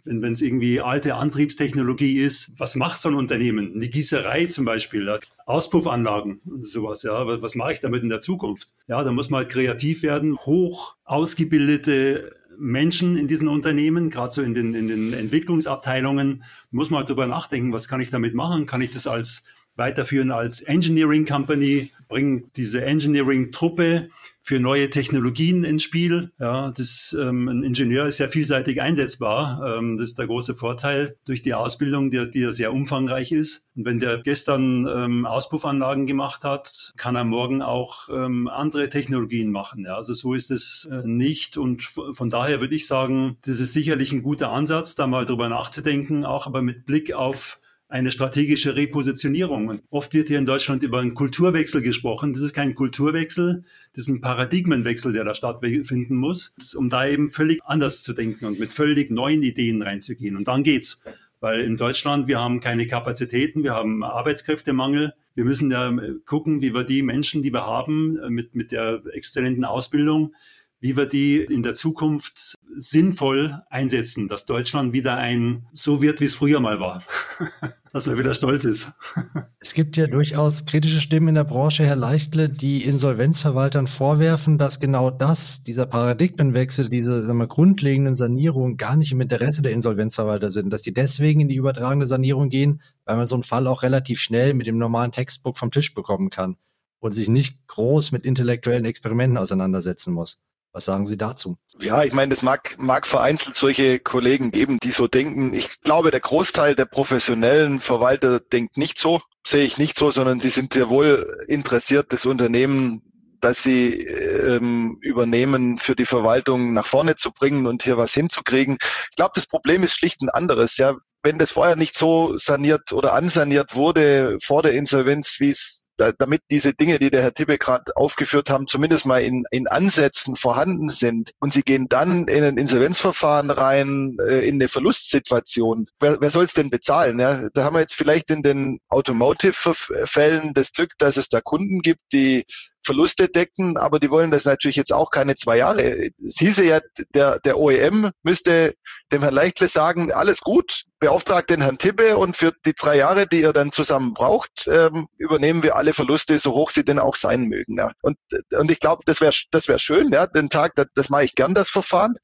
wenn 0.04 0.32
es 0.32 0.40
irgendwie 0.40 0.80
alte 0.80 1.16
Antriebstechnologie 1.16 2.20
ist, 2.20 2.48
was 2.56 2.74
macht 2.74 3.00
so 3.00 3.10
ein 3.10 3.14
Unternehmen? 3.14 3.74
Eine 3.74 3.88
Gießerei 3.88 4.46
zum 4.46 4.64
Beispiel, 4.64 5.18
Auspuffanlagen, 5.44 6.40
sowas, 6.62 7.02
ja. 7.02 7.26
Was, 7.26 7.42
was 7.42 7.54
mache 7.54 7.74
ich 7.74 7.80
damit 7.80 8.02
in 8.02 8.08
der 8.08 8.22
Zukunft? 8.22 8.68
Ja, 8.86 9.04
da 9.04 9.12
muss 9.12 9.28
man 9.28 9.40
halt 9.42 9.52
kreativ 9.52 10.02
werden, 10.02 10.38
hoch 10.38 10.96
ausgebildete 11.04 12.34
Menschen 12.58 13.16
in 13.16 13.28
diesen 13.28 13.46
Unternehmen, 13.46 14.10
gerade 14.10 14.32
so 14.32 14.42
in 14.42 14.54
den, 14.54 14.74
in 14.74 14.88
den 14.88 15.12
Entwicklungsabteilungen, 15.12 16.44
muss 16.70 16.90
man 16.90 17.00
halt 17.00 17.10
darüber 17.10 17.26
nachdenken, 17.26 17.72
was 17.72 17.88
kann 17.88 18.00
ich 18.00 18.10
damit 18.10 18.34
machen? 18.34 18.66
Kann 18.66 18.80
ich 18.80 18.90
das 18.90 19.06
als 19.06 19.44
weiterführen 19.78 20.30
als 20.30 20.60
Engineering 20.60 21.24
Company, 21.24 21.90
bringen 22.08 22.50
diese 22.56 22.84
Engineering-Truppe 22.84 24.08
für 24.48 24.58
neue 24.58 24.88
Technologien 24.88 25.62
ins 25.62 25.82
Spiel. 25.82 26.32
Ja, 26.40 26.70
das, 26.70 27.14
ähm, 27.20 27.48
ein 27.48 27.62
Ingenieur 27.62 28.06
ist 28.06 28.18
ja 28.18 28.28
vielseitig 28.28 28.80
einsetzbar. 28.80 29.76
Ähm, 29.76 29.98
das 29.98 30.08
ist 30.08 30.18
der 30.18 30.26
große 30.26 30.54
Vorteil 30.54 31.16
durch 31.26 31.42
die 31.42 31.52
Ausbildung, 31.52 32.10
die, 32.10 32.30
die 32.30 32.40
ja 32.40 32.52
sehr 32.52 32.72
umfangreich 32.72 33.30
ist. 33.30 33.68
Und 33.76 33.84
wenn 33.84 34.00
der 34.00 34.22
gestern 34.22 34.86
ähm, 34.86 35.26
Auspuffanlagen 35.26 36.06
gemacht 36.06 36.44
hat, 36.44 36.92
kann 36.96 37.14
er 37.14 37.24
morgen 37.24 37.60
auch 37.60 38.08
ähm, 38.08 38.48
andere 38.48 38.88
Technologien 38.88 39.50
machen. 39.50 39.84
Ja, 39.84 39.96
also 39.96 40.14
so 40.14 40.32
ist 40.32 40.50
es 40.50 40.88
äh, 40.90 41.06
nicht. 41.06 41.58
Und 41.58 41.82
von 42.14 42.30
daher 42.30 42.62
würde 42.62 42.74
ich 42.74 42.86
sagen, 42.86 43.36
das 43.44 43.60
ist 43.60 43.74
sicherlich 43.74 44.12
ein 44.12 44.22
guter 44.22 44.50
Ansatz, 44.50 44.94
da 44.94 45.06
mal 45.06 45.26
drüber 45.26 45.50
nachzudenken, 45.50 46.24
auch 46.24 46.46
aber 46.46 46.62
mit 46.62 46.86
Blick 46.86 47.12
auf 47.12 47.60
eine 47.88 48.10
strategische 48.10 48.76
Repositionierung. 48.76 49.68
Und 49.68 49.82
oft 49.90 50.12
wird 50.14 50.28
hier 50.28 50.38
in 50.38 50.46
Deutschland 50.46 50.82
über 50.82 51.00
einen 51.00 51.14
Kulturwechsel 51.14 51.82
gesprochen. 51.82 52.32
Das 52.32 52.42
ist 52.42 52.52
kein 52.52 52.74
Kulturwechsel, 52.74 53.64
das 53.94 54.04
ist 54.04 54.08
ein 54.08 54.20
Paradigmenwechsel, 54.20 55.12
der 55.12 55.24
da 55.24 55.34
stattfinden 55.34 56.16
muss, 56.16 56.54
um 56.76 56.90
da 56.90 57.06
eben 57.06 57.30
völlig 57.30 57.60
anders 57.64 58.02
zu 58.02 58.12
denken 58.12 58.44
und 58.44 58.58
mit 58.60 58.70
völlig 58.70 59.10
neuen 59.10 59.42
Ideen 59.42 59.82
reinzugehen. 59.82 60.36
Und 60.36 60.48
dann 60.48 60.62
geht's. 60.62 61.02
Weil 61.40 61.60
in 61.60 61.76
Deutschland, 61.76 62.26
wir 62.26 62.40
haben 62.40 62.58
keine 62.58 62.88
Kapazitäten, 62.88 63.62
wir 63.62 63.72
haben 63.72 64.02
Arbeitskräftemangel. 64.02 65.14
Wir 65.36 65.44
müssen 65.44 65.70
ja 65.70 65.96
gucken, 66.26 66.62
wie 66.62 66.74
wir 66.74 66.82
die 66.82 67.02
Menschen, 67.02 67.42
die 67.42 67.52
wir 67.52 67.64
haben, 67.64 68.18
mit, 68.28 68.56
mit 68.56 68.72
der 68.72 69.02
exzellenten 69.12 69.64
Ausbildung, 69.64 70.34
wie 70.80 70.96
wir 70.96 71.06
die 71.06 71.36
in 71.36 71.62
der 71.62 71.74
Zukunft 71.74 72.54
sinnvoll 72.74 73.62
einsetzen, 73.70 74.28
dass 74.28 74.46
Deutschland 74.46 74.92
wieder 74.92 75.16
ein 75.16 75.66
so 75.72 76.02
wird, 76.02 76.20
wie 76.20 76.26
es 76.26 76.34
früher 76.34 76.60
mal 76.60 76.80
war. 76.80 77.04
dass 77.92 78.06
man 78.06 78.18
wieder 78.18 78.34
stolz 78.34 78.64
ist. 78.64 78.92
Es 79.60 79.74
gibt 79.74 79.96
ja 79.96 80.06
durchaus 80.06 80.66
kritische 80.66 81.00
Stimmen 81.00 81.28
in 81.28 81.34
der 81.34 81.44
Branche, 81.44 81.84
Herr 81.84 81.96
Leichtle, 81.96 82.48
die 82.48 82.84
Insolvenzverwaltern 82.84 83.88
vorwerfen, 83.88 84.56
dass 84.56 84.78
genau 84.78 85.10
das, 85.10 85.64
dieser 85.64 85.84
Paradigmenwechsel, 85.84 86.88
diese 86.88 87.22
sagen 87.22 87.38
wir, 87.38 87.48
grundlegenden 87.48 88.14
Sanierungen 88.14 88.76
gar 88.76 88.94
nicht 88.94 89.10
im 89.10 89.20
Interesse 89.20 89.62
der 89.62 89.72
Insolvenzverwalter 89.72 90.52
sind, 90.52 90.72
dass 90.72 90.82
die 90.82 90.94
deswegen 90.94 91.40
in 91.40 91.48
die 91.48 91.56
übertragene 91.56 92.06
Sanierung 92.06 92.50
gehen, 92.50 92.80
weil 93.04 93.16
man 93.16 93.26
so 93.26 93.34
einen 93.34 93.42
Fall 93.42 93.66
auch 93.66 93.82
relativ 93.82 94.20
schnell 94.20 94.54
mit 94.54 94.68
dem 94.68 94.78
normalen 94.78 95.12
Textbook 95.12 95.58
vom 95.58 95.72
Tisch 95.72 95.92
bekommen 95.92 96.30
kann 96.30 96.56
und 97.00 97.12
sich 97.12 97.28
nicht 97.28 97.66
groß 97.66 98.12
mit 98.12 98.24
intellektuellen 98.24 98.84
Experimenten 98.84 99.38
auseinandersetzen 99.38 100.14
muss. 100.14 100.40
Was 100.78 100.84
sagen 100.84 101.06
Sie 101.06 101.16
dazu? 101.16 101.58
Ja, 101.80 102.04
ich 102.04 102.12
meine, 102.12 102.32
es 102.32 102.40
mag, 102.40 102.76
mag 102.78 103.04
vereinzelt 103.04 103.56
solche 103.56 103.98
Kollegen 103.98 104.52
geben, 104.52 104.78
die 104.80 104.92
so 104.92 105.08
denken. 105.08 105.52
Ich 105.52 105.80
glaube, 105.80 106.12
der 106.12 106.20
Großteil 106.20 106.76
der 106.76 106.84
professionellen 106.84 107.80
Verwalter 107.80 108.38
denkt 108.38 108.76
nicht 108.76 108.96
so, 108.96 109.20
sehe 109.44 109.64
ich 109.64 109.76
nicht 109.76 109.98
so, 109.98 110.12
sondern 110.12 110.38
sie 110.38 110.50
sind 110.50 110.74
sehr 110.74 110.88
wohl 110.88 111.44
interessiert, 111.48 112.12
das 112.12 112.26
Unternehmen 112.26 113.02
dass 113.40 113.62
sie 113.62 114.02
ähm, 114.02 114.98
übernehmen, 115.00 115.78
für 115.78 115.94
die 115.94 116.04
Verwaltung 116.04 116.72
nach 116.72 116.86
vorne 116.86 117.14
zu 117.14 117.30
bringen 117.30 117.68
und 117.68 117.84
hier 117.84 117.96
was 117.96 118.12
hinzukriegen. 118.12 118.78
Ich 119.10 119.16
glaube, 119.16 119.32
das 119.34 119.46
Problem 119.46 119.84
ist 119.84 119.94
schlicht 119.94 120.22
ein 120.22 120.28
anderes. 120.28 120.76
Ja, 120.76 120.96
wenn 121.22 121.38
das 121.38 121.52
vorher 121.52 121.76
nicht 121.76 121.96
so 121.96 122.36
saniert 122.36 122.92
oder 122.92 123.12
ansaniert 123.14 123.74
wurde 123.74 124.38
vor 124.42 124.62
der 124.62 124.72
Insolvenz, 124.72 125.36
wie 125.38 125.50
es 125.50 125.88
damit 126.18 126.42
diese 126.50 126.74
Dinge, 126.74 126.98
die 126.98 127.10
der 127.10 127.22
Herr 127.22 127.34
Tippe 127.34 127.58
gerade 127.58 127.96
aufgeführt 127.96 128.50
haben, 128.50 128.66
zumindest 128.66 129.04
mal 129.04 129.22
in, 129.22 129.44
in 129.50 129.66
Ansätzen 129.66 130.36
vorhanden 130.36 130.88
sind 130.90 131.32
und 131.40 131.52
sie 131.52 131.62
gehen 131.62 131.88
dann 131.88 132.28
in 132.28 132.44
ein 132.44 132.56
Insolvenzverfahren 132.56 133.50
rein, 133.50 134.16
äh, 134.20 134.46
in 134.46 134.56
eine 134.56 134.68
Verlustsituation. 134.68 135.88
Wer, 135.98 136.20
wer 136.20 136.30
soll 136.30 136.44
es 136.44 136.54
denn 136.54 136.70
bezahlen? 136.70 137.18
Ja? 137.18 137.48
Da 137.52 137.64
haben 137.64 137.74
wir 137.74 137.80
jetzt 137.80 137.94
vielleicht 137.94 138.30
in 138.30 138.42
den 138.42 138.78
Automotive-Fällen 138.88 140.54
das 140.54 140.72
Glück, 140.72 140.92
dass 140.98 141.16
es 141.16 141.28
da 141.28 141.40
Kunden 141.40 141.80
gibt, 141.80 142.00
die 142.12 142.44
Verluste 142.88 143.28
decken, 143.28 143.76
aber 143.76 144.00
die 144.00 144.10
wollen 144.10 144.30
das 144.30 144.46
natürlich 144.46 144.76
jetzt 144.76 144.94
auch 144.94 145.10
keine 145.10 145.34
zwei 145.34 145.58
Jahre. 145.58 145.82
Es 146.24 146.38
hieße 146.38 146.64
ja, 146.64 146.80
der, 147.14 147.38
der 147.40 147.58
OEM 147.58 148.10
müsste 148.22 148.74
dem 149.12 149.22
Herrn 149.22 149.34
Leichtle 149.34 149.68
sagen, 149.68 150.10
alles 150.10 150.40
gut, 150.40 150.84
beauftragt 150.98 151.50
den 151.50 151.60
Herrn 151.60 151.76
Tippe 151.76 152.16
und 152.16 152.34
für 152.34 152.52
die 152.64 152.72
drei 152.72 152.96
Jahre, 152.96 153.26
die 153.26 153.42
ihr 153.42 153.52
dann 153.52 153.72
zusammen 153.72 154.14
braucht, 154.14 154.66
ähm, 154.66 155.06
übernehmen 155.18 155.62
wir 155.62 155.76
alle 155.76 155.92
Verluste, 155.92 156.38
so 156.38 156.52
hoch 156.52 156.70
sie 156.70 156.84
denn 156.84 156.98
auch 156.98 157.16
sein 157.16 157.44
mögen. 157.44 157.76
Ja. 157.76 157.92
Und, 158.00 158.16
und 158.56 158.70
ich 158.70 158.80
glaube, 158.80 159.02
das 159.04 159.20
wäre 159.20 159.34
das 159.50 159.68
wär 159.68 159.78
schön, 159.78 160.10
ja, 160.10 160.26
den 160.26 160.48
Tag, 160.48 160.74
das, 160.76 160.86
das 160.94 161.10
mache 161.10 161.24
ich 161.24 161.34
gern, 161.34 161.54
das 161.54 161.68
Verfahren. 161.68 162.16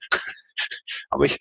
Aber 1.14 1.24
ich, 1.24 1.38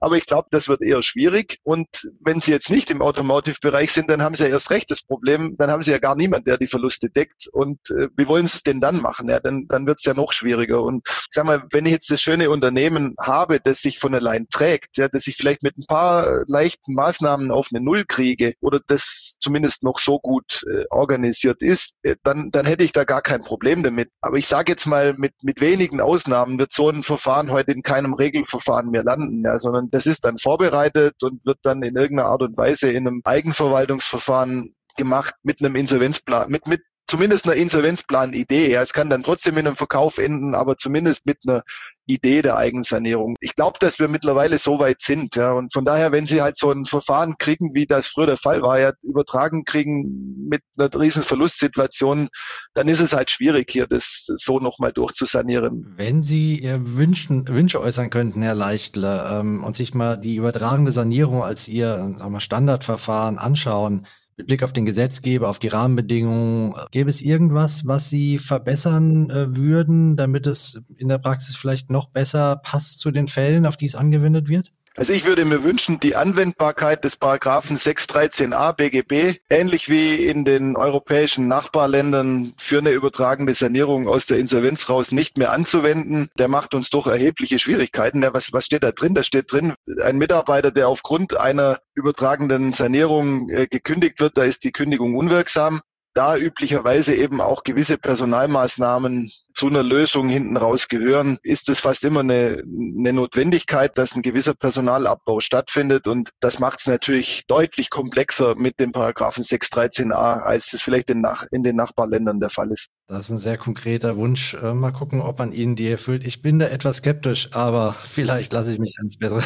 aber 0.00 0.16
ich 0.16 0.26
glaube, 0.26 0.48
das 0.50 0.68
wird 0.68 0.82
eher 0.82 1.02
schwierig. 1.02 1.58
Und 1.62 1.88
wenn 2.20 2.40
Sie 2.40 2.50
jetzt 2.50 2.70
nicht 2.70 2.90
im 2.90 3.02
Automotive-Bereich 3.02 3.92
sind, 3.92 4.10
dann 4.10 4.22
haben 4.22 4.34
Sie 4.34 4.44
ja 4.44 4.50
erst 4.50 4.70
recht 4.70 4.90
das 4.90 5.02
Problem, 5.02 5.56
dann 5.58 5.70
haben 5.70 5.82
Sie 5.82 5.90
ja 5.90 5.98
gar 5.98 6.16
niemand, 6.16 6.46
der 6.46 6.58
die 6.58 6.66
Verluste 6.66 7.10
deckt. 7.10 7.48
Und 7.52 7.78
äh, 7.90 8.08
wie 8.16 8.28
wollen 8.28 8.46
Sie 8.46 8.56
es 8.56 8.62
denn 8.62 8.80
dann 8.80 9.00
machen? 9.00 9.28
Ja, 9.28 9.40
dann, 9.40 9.66
dann 9.68 9.86
wird 9.86 9.98
es 9.98 10.04
ja 10.04 10.14
noch 10.14 10.32
schwieriger. 10.32 10.82
Und 10.82 11.06
ich 11.08 11.28
sag 11.30 11.44
mal, 11.44 11.64
wenn 11.70 11.86
ich 11.86 11.92
jetzt 11.92 12.10
das 12.10 12.22
schöne 12.22 12.50
Unternehmen 12.50 13.14
habe, 13.20 13.60
das 13.60 13.80
sich 13.80 13.98
von 13.98 14.14
allein 14.14 14.46
trägt, 14.50 14.96
ja, 14.96 15.08
das 15.08 15.26
ich 15.26 15.36
vielleicht 15.36 15.62
mit 15.62 15.78
ein 15.78 15.86
paar 15.86 16.44
leichten 16.46 16.94
Maßnahmen 16.94 17.50
auf 17.50 17.68
eine 17.72 17.82
Null 17.82 18.04
kriege 18.06 18.54
oder 18.60 18.80
das 18.86 19.36
zumindest 19.40 19.82
noch 19.82 19.98
so 19.98 20.18
gut 20.18 20.64
äh, 20.70 20.84
organisiert 20.90 21.62
ist, 21.62 21.96
äh, 22.02 22.16
dann, 22.22 22.50
dann 22.50 22.66
hätte 22.66 22.84
ich 22.84 22.92
da 22.92 23.04
gar 23.04 23.22
kein 23.22 23.42
Problem 23.42 23.82
damit. 23.82 24.10
Aber 24.20 24.36
ich 24.36 24.46
sage 24.46 24.72
jetzt 24.72 24.86
mal, 24.86 25.14
mit, 25.14 25.32
mit 25.42 25.60
wenigen 25.60 26.00
Ausnahmen 26.00 26.58
wird 26.58 26.72
so 26.72 26.90
ein 26.90 27.02
Verfahren 27.02 27.50
heute 27.50 27.72
in 27.72 27.82
keinem 27.82 28.14
Regelfall 28.14 28.54
Verfahren 28.54 28.90
mehr 28.90 29.02
landen, 29.02 29.13
ja, 29.44 29.58
sondern 29.58 29.90
das 29.90 30.06
ist 30.06 30.24
dann 30.24 30.38
vorbereitet 30.38 31.22
und 31.22 31.44
wird 31.44 31.58
dann 31.62 31.82
in 31.82 31.96
irgendeiner 31.96 32.28
Art 32.28 32.42
und 32.42 32.56
Weise 32.56 32.90
in 32.90 33.06
einem 33.06 33.20
Eigenverwaltungsverfahren 33.24 34.74
gemacht 34.96 35.34
mit 35.42 35.60
einem 35.60 35.76
Insolvenzplan, 35.76 36.50
mit, 36.50 36.66
mit 36.66 36.82
zumindest 37.06 37.44
einer 37.44 37.54
Insolvenzplan-Idee. 37.54 38.70
Ja, 38.70 38.82
es 38.82 38.92
kann 38.92 39.10
dann 39.10 39.22
trotzdem 39.22 39.56
in 39.58 39.66
einem 39.66 39.76
Verkauf 39.76 40.18
enden, 40.18 40.54
aber 40.54 40.76
zumindest 40.76 41.26
mit 41.26 41.38
einer 41.46 41.62
Idee 42.06 42.42
der 42.42 42.56
Eigensanierung. 42.56 43.36
Ich 43.40 43.54
glaube, 43.54 43.78
dass 43.78 43.98
wir 43.98 44.08
mittlerweile 44.08 44.58
so 44.58 44.78
weit 44.78 45.00
sind. 45.00 45.36
Ja. 45.36 45.52
Und 45.52 45.72
von 45.72 45.84
daher, 45.84 46.12
wenn 46.12 46.26
Sie 46.26 46.42
halt 46.42 46.56
so 46.56 46.70
ein 46.70 46.84
Verfahren 46.84 47.36
kriegen, 47.38 47.74
wie 47.74 47.86
das 47.86 48.06
früher 48.06 48.26
der 48.26 48.36
Fall 48.36 48.62
war, 48.62 48.78
ja, 48.78 48.92
übertragen 49.02 49.64
kriegen 49.64 50.46
mit 50.48 50.62
einer 50.76 50.90
riesen 50.94 51.22
Verlustsituation, 51.22 52.28
dann 52.74 52.88
ist 52.88 53.00
es 53.00 53.12
halt 53.12 53.30
schwierig, 53.30 53.70
hier 53.70 53.86
das 53.86 54.24
so 54.26 54.60
nochmal 54.60 54.92
durchzusanieren. 54.92 55.94
Wenn 55.96 56.22
Sie 56.22 56.58
Ihr 56.58 56.96
Wünschen, 56.96 57.48
Wünsche 57.48 57.80
äußern 57.80 58.10
könnten, 58.10 58.42
Herr 58.42 58.54
Leichtle, 58.54 59.26
ähm, 59.30 59.64
und 59.64 59.74
sich 59.74 59.94
mal 59.94 60.16
die 60.16 60.36
übertragene 60.36 60.92
Sanierung 60.92 61.42
als 61.42 61.68
Ihr 61.68 62.14
mal, 62.18 62.40
Standardverfahren 62.40 63.38
anschauen, 63.38 64.06
mit 64.36 64.48
Blick 64.48 64.62
auf 64.62 64.72
den 64.72 64.84
Gesetzgeber, 64.84 65.48
auf 65.48 65.58
die 65.58 65.68
Rahmenbedingungen, 65.68 66.74
gäbe 66.90 67.10
es 67.10 67.22
irgendwas, 67.22 67.86
was 67.86 68.10
Sie 68.10 68.38
verbessern 68.38 69.30
äh, 69.30 69.56
würden, 69.56 70.16
damit 70.16 70.46
es 70.46 70.80
in 70.96 71.08
der 71.08 71.18
Praxis 71.18 71.56
vielleicht 71.56 71.90
noch 71.90 72.08
besser 72.08 72.56
passt 72.56 72.98
zu 72.98 73.10
den 73.10 73.26
Fällen, 73.26 73.66
auf 73.66 73.76
die 73.76 73.86
es 73.86 73.94
angewendet 73.94 74.48
wird? 74.48 74.72
Also 74.96 75.12
ich 75.12 75.24
würde 75.24 75.44
mir 75.44 75.64
wünschen, 75.64 75.98
die 75.98 76.14
Anwendbarkeit 76.14 77.02
des 77.02 77.16
Paragraphen 77.16 77.76
613a 77.76 78.72
BGB, 78.74 79.40
ähnlich 79.50 79.88
wie 79.88 80.24
in 80.24 80.44
den 80.44 80.76
europäischen 80.76 81.48
Nachbarländern 81.48 82.54
für 82.58 82.78
eine 82.78 82.90
übertragene 82.90 83.54
Sanierung 83.54 84.06
aus 84.06 84.26
der 84.26 84.38
Insolvenz 84.38 84.88
raus 84.88 85.10
nicht 85.10 85.36
mehr 85.36 85.50
anzuwenden. 85.50 86.30
Der 86.38 86.46
macht 86.46 86.74
uns 86.74 86.90
doch 86.90 87.08
erhebliche 87.08 87.58
Schwierigkeiten. 87.58 88.22
Ja, 88.22 88.32
was, 88.32 88.52
was 88.52 88.66
steht 88.66 88.84
da 88.84 88.92
drin? 88.92 89.14
Da 89.14 89.24
steht 89.24 89.50
drin, 89.50 89.74
ein 90.00 90.16
Mitarbeiter, 90.16 90.70
der 90.70 90.86
aufgrund 90.86 91.36
einer 91.36 91.80
übertragenen 91.94 92.72
Sanierung 92.72 93.50
äh, 93.50 93.66
gekündigt 93.66 94.20
wird, 94.20 94.38
da 94.38 94.44
ist 94.44 94.62
die 94.62 94.72
Kündigung 94.72 95.16
unwirksam 95.16 95.80
da 96.14 96.36
üblicherweise 96.36 97.14
eben 97.14 97.40
auch 97.40 97.64
gewisse 97.64 97.98
Personalmaßnahmen 97.98 99.32
zu 99.54 99.68
einer 99.68 99.84
Lösung 99.84 100.28
hinten 100.28 100.56
raus 100.56 100.88
gehören, 100.88 101.38
ist 101.42 101.68
es 101.68 101.80
fast 101.80 102.04
immer 102.04 102.20
eine, 102.20 102.62
eine 102.64 103.12
Notwendigkeit, 103.12 103.96
dass 103.96 104.14
ein 104.14 104.22
gewisser 104.22 104.54
Personalabbau 104.54 105.40
stattfindet. 105.40 106.08
Und 106.08 106.30
das 106.40 106.58
macht 106.58 106.80
es 106.80 106.86
natürlich 106.86 107.44
deutlich 107.46 107.88
komplexer 107.88 108.56
mit 108.56 108.80
dem 108.80 108.90
Paragraphen 108.90 109.44
613a, 109.44 110.40
als 110.40 110.72
es 110.72 110.82
vielleicht 110.82 111.08
in, 111.10 111.20
Nach 111.20 111.46
in 111.52 111.62
den 111.62 111.76
Nachbarländern 111.76 112.40
der 112.40 112.50
Fall 112.50 112.72
ist. 112.72 112.88
Das 113.06 113.20
ist 113.20 113.30
ein 113.30 113.38
sehr 113.38 113.58
konkreter 113.58 114.16
Wunsch. 114.16 114.54
Äh, 114.54 114.74
mal 114.74 114.92
gucken, 114.92 115.20
ob 115.22 115.38
man 115.38 115.52
Ihnen 115.52 115.76
die 115.76 115.88
erfüllt. 115.88 116.24
Ich 116.24 116.42
bin 116.42 116.58
da 116.58 116.66
etwas 116.66 116.96
skeptisch, 116.96 117.50
aber 117.52 117.92
vielleicht 117.98 118.52
lasse 118.52 118.72
ich 118.72 118.80
mich 118.80 118.96
ans 118.98 119.18
Bessere. 119.18 119.44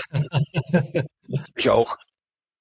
ich 1.55 1.69
auch. 1.69 1.97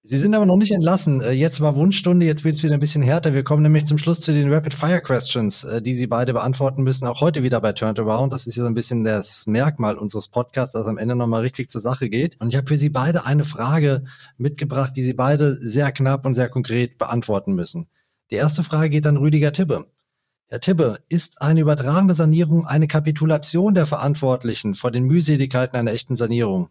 Sie 0.10 0.20
sind 0.20 0.34
aber 0.36 0.46
noch 0.46 0.56
nicht 0.56 0.72
entlassen. 0.72 1.20
Äh, 1.20 1.34
jetzt 1.34 1.60
war 1.60 1.76
Wunschstunde, 1.76 2.26
jetzt 2.26 2.46
wird 2.46 2.56
es 2.56 2.63
wieder 2.63 2.76
ein 2.76 2.80
bisschen 2.80 3.02
härter. 3.02 3.34
Wir 3.34 3.43
kommen 3.43 3.62
nämlich 3.62 3.86
zum 3.86 3.98
Schluss 3.98 4.22
zu 4.22 4.34
den 4.34 4.50
Rapid 4.50 4.74
Fire 4.74 5.02
Questions, 5.02 5.65
äh, 5.65 5.82
die 5.82 5.93
Sie 5.93 6.08
beide 6.08 6.32
beantworten 6.32 6.84
müssen, 6.84 7.06
auch 7.08 7.20
heute 7.20 7.43
wieder 7.43 7.60
bei 7.60 7.74
Turnaround. 7.74 8.32
Das 8.32 8.48
ist 8.48 8.56
ja 8.56 8.63
so 8.63 8.70
ein 8.70 8.74
bisschen 8.74 9.04
das 9.04 9.48
Merkmal 9.48 9.98
unseres 9.98 10.30
Podcasts, 10.30 10.72
dass 10.72 10.88
am 10.88 10.98
Ende 10.98 11.17
nochmal 11.17 11.41
richtig 11.41 11.70
zur 11.70 11.82
Sache 11.82 12.08
geht. 12.10 12.39
Und 12.39 12.48
ich 12.48 12.56
habe 12.56 12.67
für 12.67 12.78
Sie 12.78 12.88
beide 12.88 13.26
eine 13.26 13.43
Frage 13.43 14.06
mitgebracht, 14.38 14.93
die 14.96 15.02
Sie 15.04 15.12
beide 15.12 15.58
sehr 15.60 15.91
knapp 15.91 16.26
und 16.26 16.36
sehr 16.36 16.48
konkret 16.48 16.98
beantworten 16.98 17.54
müssen. 17.54 17.88
Die 18.32 18.36
erste 18.36 18.63
Frage 18.63 18.89
geht 18.89 19.08
an 19.08 19.17
Rüdiger 19.17 19.52
Tibbe. 19.52 19.88
Herr 20.48 20.62
Tibbe, 20.62 21.00
ist 21.10 21.41
eine 21.41 21.60
übertragene 21.60 22.13
Sanierung 22.13 22.65
eine 22.65 22.88
Kapitulation 22.88 23.74
der 23.74 23.86
Verantwortlichen 23.86 24.74
vor 24.74 24.91
den 24.91 25.04
Mühseligkeiten 25.04 25.76
einer 25.76 25.91
echten 25.91 26.15
Sanierung? 26.15 26.70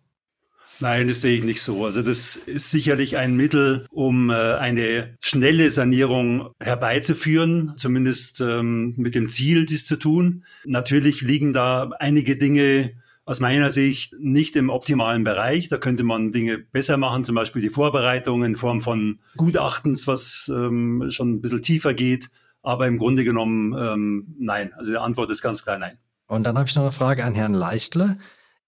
Nein, 0.81 1.09
das 1.09 1.23
sehe 1.23 1.37
ich 1.37 1.43
nicht 1.43 1.62
so. 1.62 1.85
Also 1.85 2.03
das 2.03 2.37
ist 2.37 2.71
sicherlich 2.71 3.17
ein 3.17 3.35
Mittel, 3.35 3.87
um 3.91 4.31
äh, 4.31 4.35
eine 4.35 5.17
schnelle 5.21 5.71
Sanierung 5.71 6.51
herbeizuführen, 6.61 7.73
zumindest 7.77 8.41
ähm, 8.41 8.95
mit 8.97 9.15
dem 9.15 9.29
Ziel, 9.29 9.65
dies 9.65 9.87
zu 9.87 9.97
tun. 9.97 10.45
Natürlich 10.65 11.23
liegen 11.23 11.53
da 11.53 11.91
einige 11.99 12.37
Dinge 12.37 12.93
aus 13.25 13.41
meiner 13.41 13.71
Sicht 13.71 14.15
nicht 14.21 14.55
im 14.55 14.71
optimalen 14.71 15.25
Bereich. 15.25 15.69
Da 15.69 15.79
könnte 15.79 16.05
man 16.05 16.31
Dinge 16.31 16.59
besser 16.59 16.97
machen, 16.97 17.25
zum 17.25 17.35
Beispiel 17.35 17.62
die 17.62 17.71
Vorbereitung 17.71 18.45
in 18.45 18.55
Form 18.55 18.83
von 18.83 19.19
Gutachtens, 19.37 20.07
was 20.07 20.51
ähm, 20.55 21.07
schon 21.11 21.33
ein 21.33 21.41
bisschen 21.41 21.62
tiefer 21.62 21.95
geht. 21.95 22.31
Aber 22.62 22.87
im 22.87 22.99
Grunde 22.99 23.25
genommen 23.25 23.75
ähm, 23.79 24.37
nein. 24.39 24.73
Also 24.75 24.93
die 24.93 24.99
Antwort 24.99 25.31
ist 25.31 25.43
ganz 25.43 25.65
klar 25.65 25.79
nein. 25.79 25.99
Und 26.29 26.45
dann 26.45 26.59
habe 26.59 26.69
ich 26.69 26.75
noch 26.75 26.83
eine 26.83 26.93
Frage 26.93 27.25
an 27.25 27.35
Herrn 27.35 27.55
Leichtle. 27.55 28.19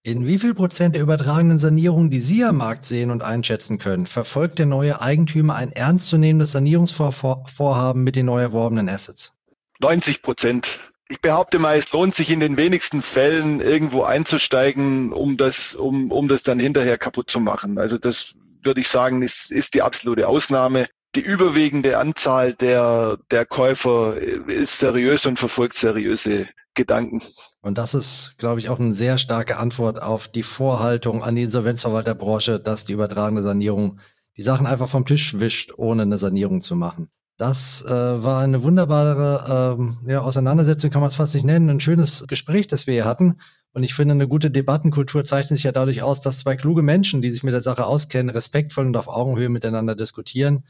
In 0.09 0.25
wie 0.25 0.39
viel 0.39 0.55
Prozent 0.55 0.95
der 0.95 1.03
übertragenen 1.03 1.59
Sanierungen, 1.59 2.09
die 2.09 2.17
Sie 2.17 2.43
am 2.43 2.57
Markt 2.57 2.83
sehen 2.83 3.11
und 3.11 3.21
einschätzen 3.21 3.77
können, 3.77 4.07
verfolgt 4.07 4.57
der 4.57 4.65
neue 4.65 4.99
Eigentümer 5.01 5.55
ein 5.55 5.71
ernstzunehmendes 5.71 6.51
Sanierungsvorhaben 6.51 8.03
mit 8.03 8.15
den 8.15 8.25
neu 8.25 8.41
erworbenen 8.41 8.89
Assets? 8.89 9.33
90 9.81 10.23
Prozent. 10.23 10.79
Ich 11.09 11.21
behaupte 11.21 11.59
mal, 11.59 11.77
es 11.77 11.91
lohnt 11.91 12.15
sich 12.15 12.31
in 12.31 12.39
den 12.39 12.57
wenigsten 12.57 13.03
Fällen 13.03 13.61
irgendwo 13.61 14.01
einzusteigen, 14.01 15.13
um 15.13 15.37
das, 15.37 15.75
um, 15.75 16.11
um 16.11 16.27
das 16.27 16.41
dann 16.41 16.59
hinterher 16.59 16.97
kaputt 16.97 17.29
zu 17.29 17.39
machen. 17.39 17.77
Also 17.77 17.99
das 17.99 18.33
würde 18.63 18.81
ich 18.81 18.87
sagen, 18.87 19.21
ist, 19.21 19.51
ist 19.51 19.75
die 19.75 19.83
absolute 19.83 20.27
Ausnahme. 20.27 20.87
Die 21.13 21.21
überwiegende 21.21 21.99
Anzahl 21.99 22.55
der, 22.55 23.19
der 23.29 23.45
Käufer 23.45 24.17
ist 24.17 24.79
seriös 24.79 25.27
und 25.27 25.37
verfolgt 25.37 25.75
seriöse 25.75 26.47
Gedanken. 26.73 27.21
Und 27.61 27.77
das 27.77 27.93
ist, 27.93 28.35
glaube 28.37 28.59
ich, 28.59 28.69
auch 28.69 28.79
eine 28.79 28.93
sehr 28.93 29.17
starke 29.17 29.57
Antwort 29.57 30.01
auf 30.01 30.27
die 30.29 30.43
Vorhaltung 30.43 31.23
an 31.23 31.35
die 31.35 31.43
Insolvenzverwalterbranche, 31.43 32.59
dass 32.59 32.85
die 32.85 32.93
übertragene 32.93 33.43
Sanierung 33.43 33.99
die 34.37 34.43
Sachen 34.43 34.65
einfach 34.65 34.87
vom 34.87 35.05
Tisch 35.05 35.39
wischt, 35.39 35.73
ohne 35.75 36.03
eine 36.03 36.17
Sanierung 36.17 36.61
zu 36.61 36.75
machen. 36.75 37.09
Das 37.37 37.83
äh, 37.85 37.89
war 37.89 38.41
eine 38.41 38.63
wunderbare 38.63 39.75
ähm, 39.77 39.97
ja, 40.07 40.21
Auseinandersetzung, 40.21 40.91
kann 40.91 41.01
man 41.01 41.07
es 41.07 41.15
fast 41.15 41.35
nicht 41.35 41.45
nennen. 41.45 41.69
Ein 41.69 41.79
schönes 41.79 42.25
Gespräch, 42.27 42.67
das 42.67 42.87
wir 42.87 42.93
hier 42.93 43.05
hatten. 43.05 43.37
Und 43.73 43.83
ich 43.83 43.93
finde, 43.93 44.13
eine 44.13 44.27
gute 44.27 44.49
Debattenkultur 44.49 45.23
zeichnet 45.23 45.57
sich 45.57 45.63
ja 45.63 45.71
dadurch 45.71 46.01
aus, 46.01 46.21
dass 46.21 46.39
zwei 46.39 46.55
kluge 46.55 46.81
Menschen, 46.81 47.21
die 47.21 47.29
sich 47.29 47.43
mit 47.43 47.53
der 47.53 47.61
Sache 47.61 47.85
auskennen, 47.85 48.29
respektvoll 48.29 48.85
und 48.85 48.97
auf 48.97 49.07
Augenhöhe 49.07 49.49
miteinander 49.49 49.95
diskutieren 49.95 50.63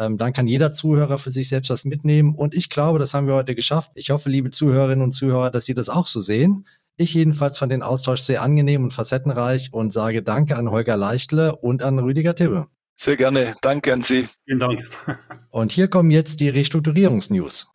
ähm, 0.00 0.16
dann 0.16 0.32
kann 0.32 0.48
jeder 0.48 0.72
Zuhörer 0.72 1.18
für 1.18 1.30
sich 1.30 1.48
selbst 1.48 1.70
was 1.70 1.84
mitnehmen. 1.84 2.34
Und 2.34 2.54
ich 2.54 2.70
glaube, 2.70 2.98
das 2.98 3.14
haben 3.14 3.26
wir 3.26 3.34
heute 3.34 3.54
geschafft. 3.54 3.92
Ich 3.94 4.10
hoffe, 4.10 4.30
liebe 4.30 4.50
Zuhörerinnen 4.50 5.04
und 5.04 5.12
Zuhörer, 5.12 5.50
dass 5.50 5.66
Sie 5.66 5.74
das 5.74 5.90
auch 5.90 6.06
so 6.06 6.20
sehen. 6.20 6.66
Ich 6.96 7.14
jedenfalls 7.14 7.58
fand 7.58 7.70
den 7.70 7.82
Austausch 7.82 8.20
sehr 8.20 8.42
angenehm 8.42 8.82
und 8.82 8.92
facettenreich 8.92 9.72
und 9.72 9.92
sage 9.92 10.22
Danke 10.22 10.56
an 10.56 10.70
Holger 10.70 10.96
Leichtle 10.96 11.54
und 11.54 11.82
an 11.82 11.98
Rüdiger 11.98 12.34
Tibbe. 12.34 12.66
Sehr 12.96 13.16
gerne. 13.16 13.54
Danke 13.62 13.92
an 13.92 14.02
Sie. 14.02 14.28
Vielen 14.44 14.60
Dank. 14.60 14.86
Und 15.50 15.72
hier 15.72 15.88
kommen 15.88 16.10
jetzt 16.10 16.40
die 16.40 16.50
Restrukturierungsnews. 16.50 17.70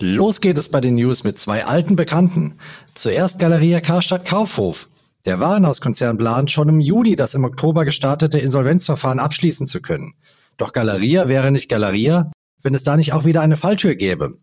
Los 0.00 0.40
geht 0.40 0.56
es 0.56 0.70
bei 0.70 0.80
den 0.80 0.94
News 0.94 1.22
mit 1.24 1.38
zwei 1.38 1.66
alten 1.66 1.96
Bekannten. 1.96 2.56
Zuerst 2.94 3.38
Galeria 3.38 3.80
Karstadt 3.80 4.24
Kaufhof. 4.24 4.88
Der 5.28 5.40
Warenhauskonzern 5.40 6.16
plant 6.16 6.50
schon 6.50 6.70
im 6.70 6.80
Juni 6.80 7.14
das 7.14 7.34
im 7.34 7.44
Oktober 7.44 7.84
gestartete 7.84 8.38
Insolvenzverfahren 8.38 9.18
abschließen 9.18 9.66
zu 9.66 9.82
können. 9.82 10.14
Doch 10.56 10.72
Galeria 10.72 11.28
wäre 11.28 11.52
nicht 11.52 11.68
Galeria, 11.68 12.32
wenn 12.62 12.74
es 12.74 12.82
da 12.82 12.96
nicht 12.96 13.12
auch 13.12 13.26
wieder 13.26 13.42
eine 13.42 13.58
Falltür 13.58 13.94
gäbe. 13.94 14.38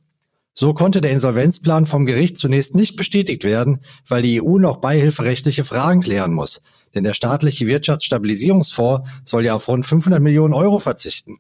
So 0.54 0.76
konnte 0.76 1.02
der 1.02 1.10
Insolvenzplan 1.10 1.88
vom 1.88 2.06
Gericht 2.06 2.38
zunächst 2.38 2.76
nicht 2.76 2.98
bestätigt 2.98 3.44
werden, 3.44 3.80
weil 4.08 4.22
die 4.22 4.40
EU 4.44 4.60
noch 4.60 4.78
beihilferechtliche 4.78 5.64
Fragen 5.64 6.02
klären 6.02 6.34
muss. 6.34 6.62
Denn 6.94 7.04
der 7.04 7.16
staatliche 7.16 7.66
Wirtschaftsstabilisierungsfonds 7.66 9.10
soll 9.24 9.44
ja 9.44 9.56
auf 9.56 9.68
rund 9.68 9.88
500 9.88 10.22
Millionen 10.22 10.54
Euro 10.54 10.78
verzichten. 10.78 11.40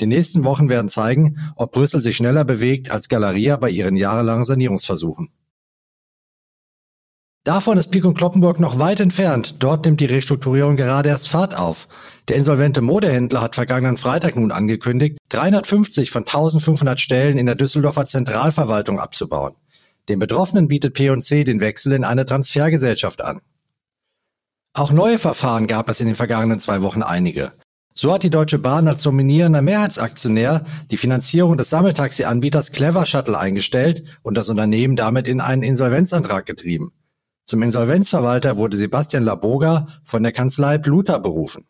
Die 0.00 0.06
nächsten 0.06 0.44
Wochen 0.44 0.68
werden 0.68 0.90
zeigen, 0.90 1.38
ob 1.56 1.72
Brüssel 1.72 2.00
sich 2.00 2.18
schneller 2.18 2.44
bewegt 2.44 2.92
als 2.92 3.08
Galeria 3.08 3.56
bei 3.56 3.68
ihren 3.68 3.96
jahrelangen 3.96 4.44
Sanierungsversuchen. 4.44 5.30
Davon 7.46 7.78
ist 7.78 7.92
Pico 7.92 8.12
Kloppenburg 8.12 8.58
noch 8.58 8.80
weit 8.80 8.98
entfernt. 8.98 9.62
Dort 9.62 9.84
nimmt 9.84 10.00
die 10.00 10.06
Restrukturierung 10.06 10.74
gerade 10.74 11.10
erst 11.10 11.28
Fahrt 11.28 11.56
auf. 11.56 11.86
Der 12.26 12.34
insolvente 12.34 12.82
Modehändler 12.82 13.40
hat 13.40 13.54
vergangenen 13.54 13.98
Freitag 13.98 14.34
nun 14.34 14.50
angekündigt, 14.50 15.16
350 15.28 16.10
von 16.10 16.24
1500 16.24 16.98
Stellen 16.98 17.38
in 17.38 17.46
der 17.46 17.54
Düsseldorfer 17.54 18.04
Zentralverwaltung 18.04 18.98
abzubauen. 18.98 19.54
Den 20.08 20.18
Betroffenen 20.18 20.66
bietet 20.66 20.94
P&C 20.94 21.44
den 21.44 21.60
Wechsel 21.60 21.92
in 21.92 22.02
eine 22.02 22.26
Transfergesellschaft 22.26 23.22
an. 23.22 23.40
Auch 24.72 24.90
neue 24.90 25.20
Verfahren 25.20 25.68
gab 25.68 25.88
es 25.88 26.00
in 26.00 26.08
den 26.08 26.16
vergangenen 26.16 26.58
zwei 26.58 26.82
Wochen 26.82 27.04
einige. 27.04 27.52
So 27.94 28.12
hat 28.12 28.24
die 28.24 28.30
Deutsche 28.30 28.58
Bahn 28.58 28.88
als 28.88 29.04
dominierender 29.04 29.62
Mehrheitsaktionär 29.62 30.64
die 30.90 30.96
Finanzierung 30.96 31.56
des 31.56 31.70
Sammeltaxi-Anbieters 31.70 32.72
Clever 32.72 33.06
Shuttle 33.06 33.38
eingestellt 33.38 34.02
und 34.22 34.34
das 34.34 34.48
Unternehmen 34.48 34.96
damit 34.96 35.28
in 35.28 35.40
einen 35.40 35.62
Insolvenzantrag 35.62 36.44
getrieben. 36.44 36.90
Zum 37.46 37.62
Insolvenzverwalter 37.62 38.56
wurde 38.56 38.76
Sebastian 38.76 39.22
Laboga 39.22 39.86
von 40.04 40.24
der 40.24 40.32
Kanzlei 40.32 40.78
Bluter 40.78 41.20
berufen. 41.20 41.64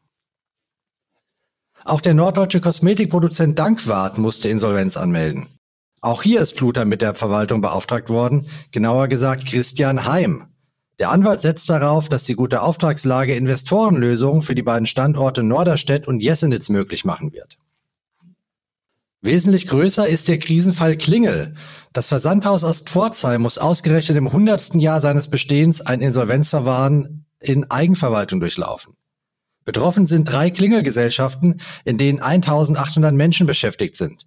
Auch 1.85 2.01
der 2.01 2.15
norddeutsche 2.15 2.63
Kosmetikproduzent 2.63 3.59
Dankwart 3.59 4.17
musste 4.17 4.49
Insolvenz 4.49 4.97
anmelden. 4.97 5.47
Auch 6.01 6.23
hier 6.23 6.41
ist 6.41 6.57
Bluter 6.57 6.87
mit 6.87 7.03
der 7.03 7.15
Verwaltung 7.15 7.61
beauftragt 7.61 8.09
worden, 8.09 8.47
genauer 8.73 9.09
gesagt 9.09 9.45
Christian 9.45 10.07
Heim. 10.07 10.47
Der 10.99 11.11
Anwalt 11.11 11.43
setzt 11.43 11.69
darauf, 11.69 12.09
dass 12.09 12.25
die 12.25 12.37
gute 12.37 12.63
Auftragslage 12.63 13.35
Investorenlösungen 13.35 14.41
für 14.41 14.55
die 14.55 14.63
beiden 14.63 14.87
Standorte 14.87 15.43
Norderstedt 15.43 16.09
und 16.09 16.21
Jessenitz 16.21 16.71
möglich 16.71 17.05
machen 17.05 17.35
wird. 17.35 17.59
Wesentlich 19.23 19.67
größer 19.67 20.07
ist 20.07 20.29
der 20.29 20.39
Krisenfall 20.39 20.97
Klingel. 20.97 21.55
Das 21.93 22.09
Versandhaus 22.09 22.65
aus 22.65 22.81
Pforzheim 22.81 23.43
muss 23.43 23.59
ausgerechnet 23.59 24.19
im 24.19 24.33
hundertsten 24.33 24.79
Jahr 24.79 25.01
seines 25.01 25.29
Bestehens 25.29 25.81
ein 25.81 26.01
Insolvenzverfahren 26.01 27.27
in 27.41 27.71
Eigenverwaltung 27.71 28.41
durchlaufen. 28.41 28.95
Betroffen 29.65 30.07
sind 30.07 30.27
drei 30.27 30.51
Klingelgesellschaften, 30.51 31.61
in 31.85 31.99
denen 31.99 32.21
1800 32.21 33.15
Menschen 33.15 33.47
beschäftigt 33.47 33.97
sind. 33.97 34.27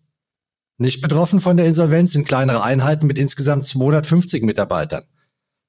Nicht 0.78 1.02
betroffen 1.02 1.40
von 1.40 1.58
der 1.58 1.66
Insolvenz 1.66 2.14
sind 2.14 2.28
kleinere 2.28 2.64
Einheiten 2.64 3.08
mit 3.08 3.18
insgesamt 3.18 3.66
250 3.66 4.44
Mitarbeitern. 4.44 5.04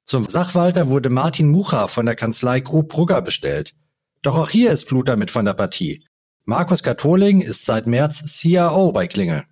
Zum 0.05 0.25
Sachwalter 0.25 0.89
wurde 0.89 1.09
Martin 1.09 1.51
Mucha 1.51 1.87
von 1.87 2.07
der 2.07 2.17
Kanzlei 2.17 2.61
Grub 2.61 2.89
Brugger 2.89 3.23
bestellt. 3.23 3.75
Doch 4.23 4.37
auch 4.37 4.51
hier 4.51 4.73
ist 4.73 4.87
Blut 4.87 5.09
damit 5.09 5.31
von 5.31 5.45
der 5.45 5.55
Partie. 5.55 6.05
Markus 6.45 6.83
Katholing 6.83 7.43
ist 7.43 7.65
seit 7.65 7.87
März 7.87 8.41
CRO 8.41 8.93
bei 8.93 9.07
Klingel. 9.07 9.45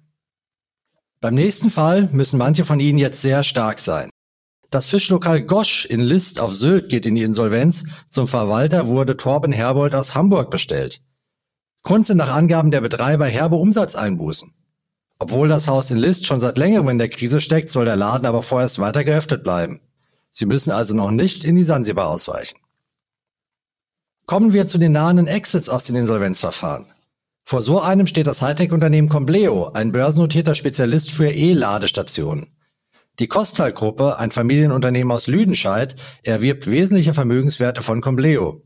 Beim 1.21 1.35
nächsten 1.35 1.71
Fall 1.71 2.09
müssen 2.13 2.39
manche 2.39 2.65
von 2.65 2.81
Ihnen 2.81 2.99
jetzt 2.99 3.21
sehr 3.21 3.43
stark 3.43 3.79
sein. 3.81 4.11
Das 4.71 4.89
Fischlokal 4.89 5.43
Gosch 5.43 5.87
in 5.87 6.01
List 6.01 6.41
auf 6.41 6.55
Sylt 6.55 6.89
geht 6.89 7.07
in 7.07 7.15
die 7.15 7.23
Insolvenz. 7.23 7.85
Zum 8.09 8.27
Verwalter 8.29 8.87
wurde 8.87 9.17
Torben 9.17 9.53
Herbold 9.53 9.95
aus 9.95 10.15
Hamburg 10.15 10.51
bestellt. 10.51 11.01
Grund 11.83 12.07
sind 12.07 12.19
nach 12.19 12.35
Angaben 12.35 12.71
der 12.71 12.81
Betreiber 12.81 13.27
herbe 13.27 13.57
Umsatzeinbußen. 13.57 14.53
Obwohl 15.19 15.49
das 15.49 15.69
Haus 15.69 15.91
in 15.91 15.99
List 15.99 16.27
schon 16.27 16.41
seit 16.41 16.59
längerem 16.59 16.89
in 16.91 16.99
der 16.99 17.09
Krise 17.09 17.41
steckt, 17.41 17.69
soll 17.69 17.87
der 17.87 17.97
Laden 17.97 18.27
aber 18.27 18.43
vorerst 18.43 18.79
weiter 18.79 19.05
geöffnet 19.05 19.43
bleiben. 19.43 19.81
Sie 20.31 20.47
müssen 20.47 20.71
also 20.71 20.95
noch 20.95 21.11
nicht 21.11 21.45
in 21.45 21.57
die 21.57 21.65
Sansibar 21.65 22.09
ausweichen. 22.09 22.59
Kommen 24.29 24.53
wir 24.53 24.67
zu 24.67 24.77
den 24.77 24.93
nahenden 24.93 25.27
Exits 25.27 25.71
aus 25.71 25.85
den 25.85 25.97
Insolvenzverfahren. 25.97 26.85
Vor 27.47 27.63
so 27.63 27.81
einem 27.81 28.07
steht 28.07 28.27
das 28.27 28.43
Hightech-Unternehmen 28.43 29.09
Compleo, 29.09 29.71
ein 29.73 29.91
börsennotierter 29.91 30.55
Spezialist 30.55 31.11
für 31.11 31.31
E-Ladestationen. 31.31 32.49
Die 33.21 33.27
Kostal-Gruppe, 33.27 34.19
ein 34.19 34.31
Familienunternehmen 34.31 35.11
aus 35.13 35.29
Lüdenscheid, 35.29 35.97
erwirbt 36.25 36.67
wesentliche 36.67 37.15
Vermögenswerte 37.15 37.81
von 37.81 38.03
Compleo. 38.03 38.61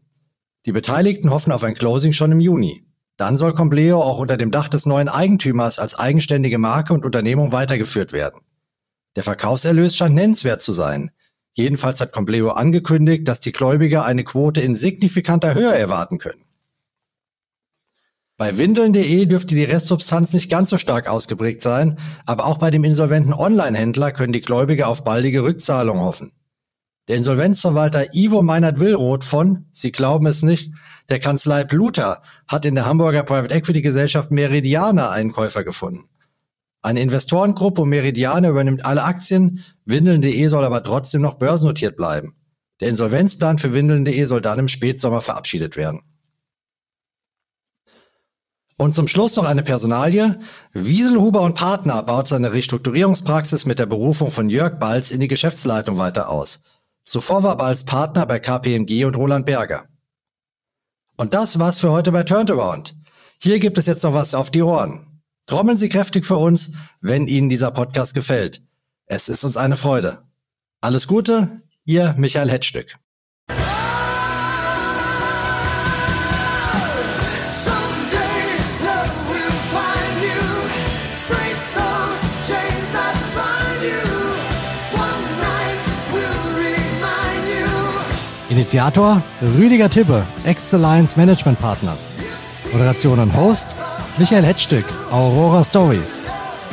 Die 0.66 0.72
Beteiligten 0.72 1.30
hoffen 1.30 1.52
auf 1.52 1.62
ein 1.62 1.76
Closing 1.76 2.12
schon 2.12 2.32
im 2.32 2.40
Juni. 2.40 2.84
Dann 3.16 3.36
soll 3.36 3.54
Compleo 3.54 4.02
auch 4.02 4.18
unter 4.18 4.36
dem 4.36 4.50
Dach 4.50 4.66
des 4.66 4.84
neuen 4.84 5.08
Eigentümers 5.08 5.78
als 5.78 5.94
eigenständige 5.94 6.58
Marke 6.58 6.92
und 6.92 7.04
Unternehmung 7.04 7.52
weitergeführt 7.52 8.12
werden. 8.12 8.40
Der 9.14 9.22
Verkaufserlös 9.22 9.94
scheint 9.94 10.16
nennenswert 10.16 10.60
zu 10.60 10.72
sein. 10.72 11.12
Jedenfalls 11.54 12.00
hat 12.00 12.12
Compleo 12.12 12.50
angekündigt, 12.50 13.28
dass 13.28 13.40
die 13.40 13.52
Gläubiger 13.52 14.04
eine 14.04 14.24
Quote 14.24 14.60
in 14.60 14.74
signifikanter 14.74 15.54
Höhe 15.54 15.74
erwarten 15.74 16.18
können. 16.18 16.44
Bei 18.38 18.56
Windeln.de 18.56 19.26
dürfte 19.26 19.54
die 19.54 19.64
Restsubstanz 19.64 20.32
nicht 20.32 20.50
ganz 20.50 20.70
so 20.70 20.78
stark 20.78 21.08
ausgeprägt 21.08 21.60
sein, 21.60 21.98
aber 22.26 22.46
auch 22.46 22.58
bei 22.58 22.70
dem 22.70 22.82
insolventen 22.82 23.34
Online-Händler 23.34 24.10
können 24.10 24.32
die 24.32 24.40
Gläubiger 24.40 24.88
auf 24.88 25.04
baldige 25.04 25.44
Rückzahlung 25.44 26.00
hoffen. 26.00 26.32
Der 27.08 27.16
Insolvenzverwalter 27.16 28.14
Ivo 28.14 28.42
Meinert-Willroth 28.42 29.24
von, 29.24 29.66
Sie 29.70 29.92
glauben 29.92 30.26
es 30.26 30.42
nicht, 30.42 30.72
der 31.10 31.20
Kanzlei 31.20 31.64
Pluta 31.64 32.22
hat 32.48 32.64
in 32.64 32.74
der 32.74 32.86
Hamburger 32.86 33.22
Private 33.22 33.54
Equity 33.54 33.82
Gesellschaft 33.82 34.30
Meridiana 34.30 35.10
einen 35.10 35.32
Käufer 35.32 35.62
gefunden. 35.62 36.08
Eine 36.82 37.00
Investorengruppe 37.00 37.82
um 37.82 37.88
Meridiane 37.88 38.48
übernimmt 38.48 38.84
alle 38.84 39.04
Aktien, 39.04 39.64
Windeln.de 39.84 40.46
soll 40.48 40.64
aber 40.64 40.82
trotzdem 40.82 41.22
noch 41.22 41.34
börsennotiert 41.34 41.96
bleiben. 41.96 42.34
Der 42.80 42.88
Insolvenzplan 42.88 43.58
für 43.58 43.72
Windeln.de 43.72 44.24
soll 44.24 44.40
dann 44.40 44.58
im 44.58 44.68
Spätsommer 44.68 45.20
verabschiedet 45.20 45.76
werden. 45.76 46.02
Und 48.76 48.96
zum 48.96 49.06
Schluss 49.06 49.36
noch 49.36 49.44
eine 49.44 49.62
Personalie. 49.62 50.40
Wieselhuber 50.72 51.42
und 51.42 51.54
Partner 51.54 52.02
baut 52.02 52.26
seine 52.26 52.52
Restrukturierungspraxis 52.52 53.64
mit 53.64 53.78
der 53.78 53.86
Berufung 53.86 54.32
von 54.32 54.50
Jörg 54.50 54.80
Balz 54.80 55.12
in 55.12 55.20
die 55.20 55.28
Geschäftsleitung 55.28 55.98
weiter 55.98 56.28
aus. 56.28 56.62
Zuvor 57.04 57.44
war 57.44 57.56
Balz 57.56 57.84
Partner 57.84 58.26
bei 58.26 58.40
KPMG 58.40 59.04
und 59.04 59.16
Roland 59.16 59.46
Berger. 59.46 59.84
Und 61.16 61.32
das 61.32 61.60
war's 61.60 61.78
für 61.78 61.92
heute 61.92 62.10
bei 62.10 62.24
Turnaround. 62.24 62.96
Hier 63.40 63.60
gibt 63.60 63.78
es 63.78 63.86
jetzt 63.86 64.02
noch 64.02 64.14
was 64.14 64.34
auf 64.34 64.50
die 64.50 64.62
Ohren. 64.62 65.11
Trommeln 65.46 65.76
Sie 65.76 65.88
kräftig 65.88 66.24
für 66.24 66.36
uns, 66.36 66.72
wenn 67.00 67.26
Ihnen 67.26 67.48
dieser 67.48 67.70
Podcast 67.70 68.14
gefällt. 68.14 68.62
Es 69.06 69.28
ist 69.28 69.44
uns 69.44 69.56
eine 69.56 69.76
Freude. 69.76 70.22
Alles 70.80 71.06
Gute, 71.06 71.62
Ihr 71.84 72.14
Michael 72.16 72.50
Hetzstück. 72.50 72.96
Initiator 88.48 89.22
Rüdiger 89.40 89.88
Tibbe, 89.88 90.24
Ex-Alliance 90.44 91.16
Management 91.16 91.58
Partners. 91.58 92.10
Moderation 92.70 93.18
und 93.18 93.34
Host 93.34 93.74
Michael 94.18 94.44
Hetzstück, 94.44 94.84
Aurora 95.10 95.64
Stories. 95.64 96.22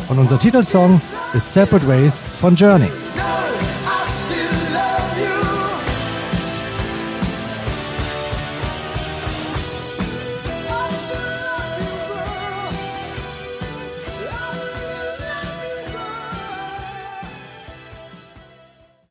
Und 0.09 0.19
unser 0.19 0.37
Titelsong 0.37 0.99
ist 1.33 1.53
Separate 1.53 1.87
Ways 1.87 2.25
von 2.39 2.55
Journey. 2.55 2.89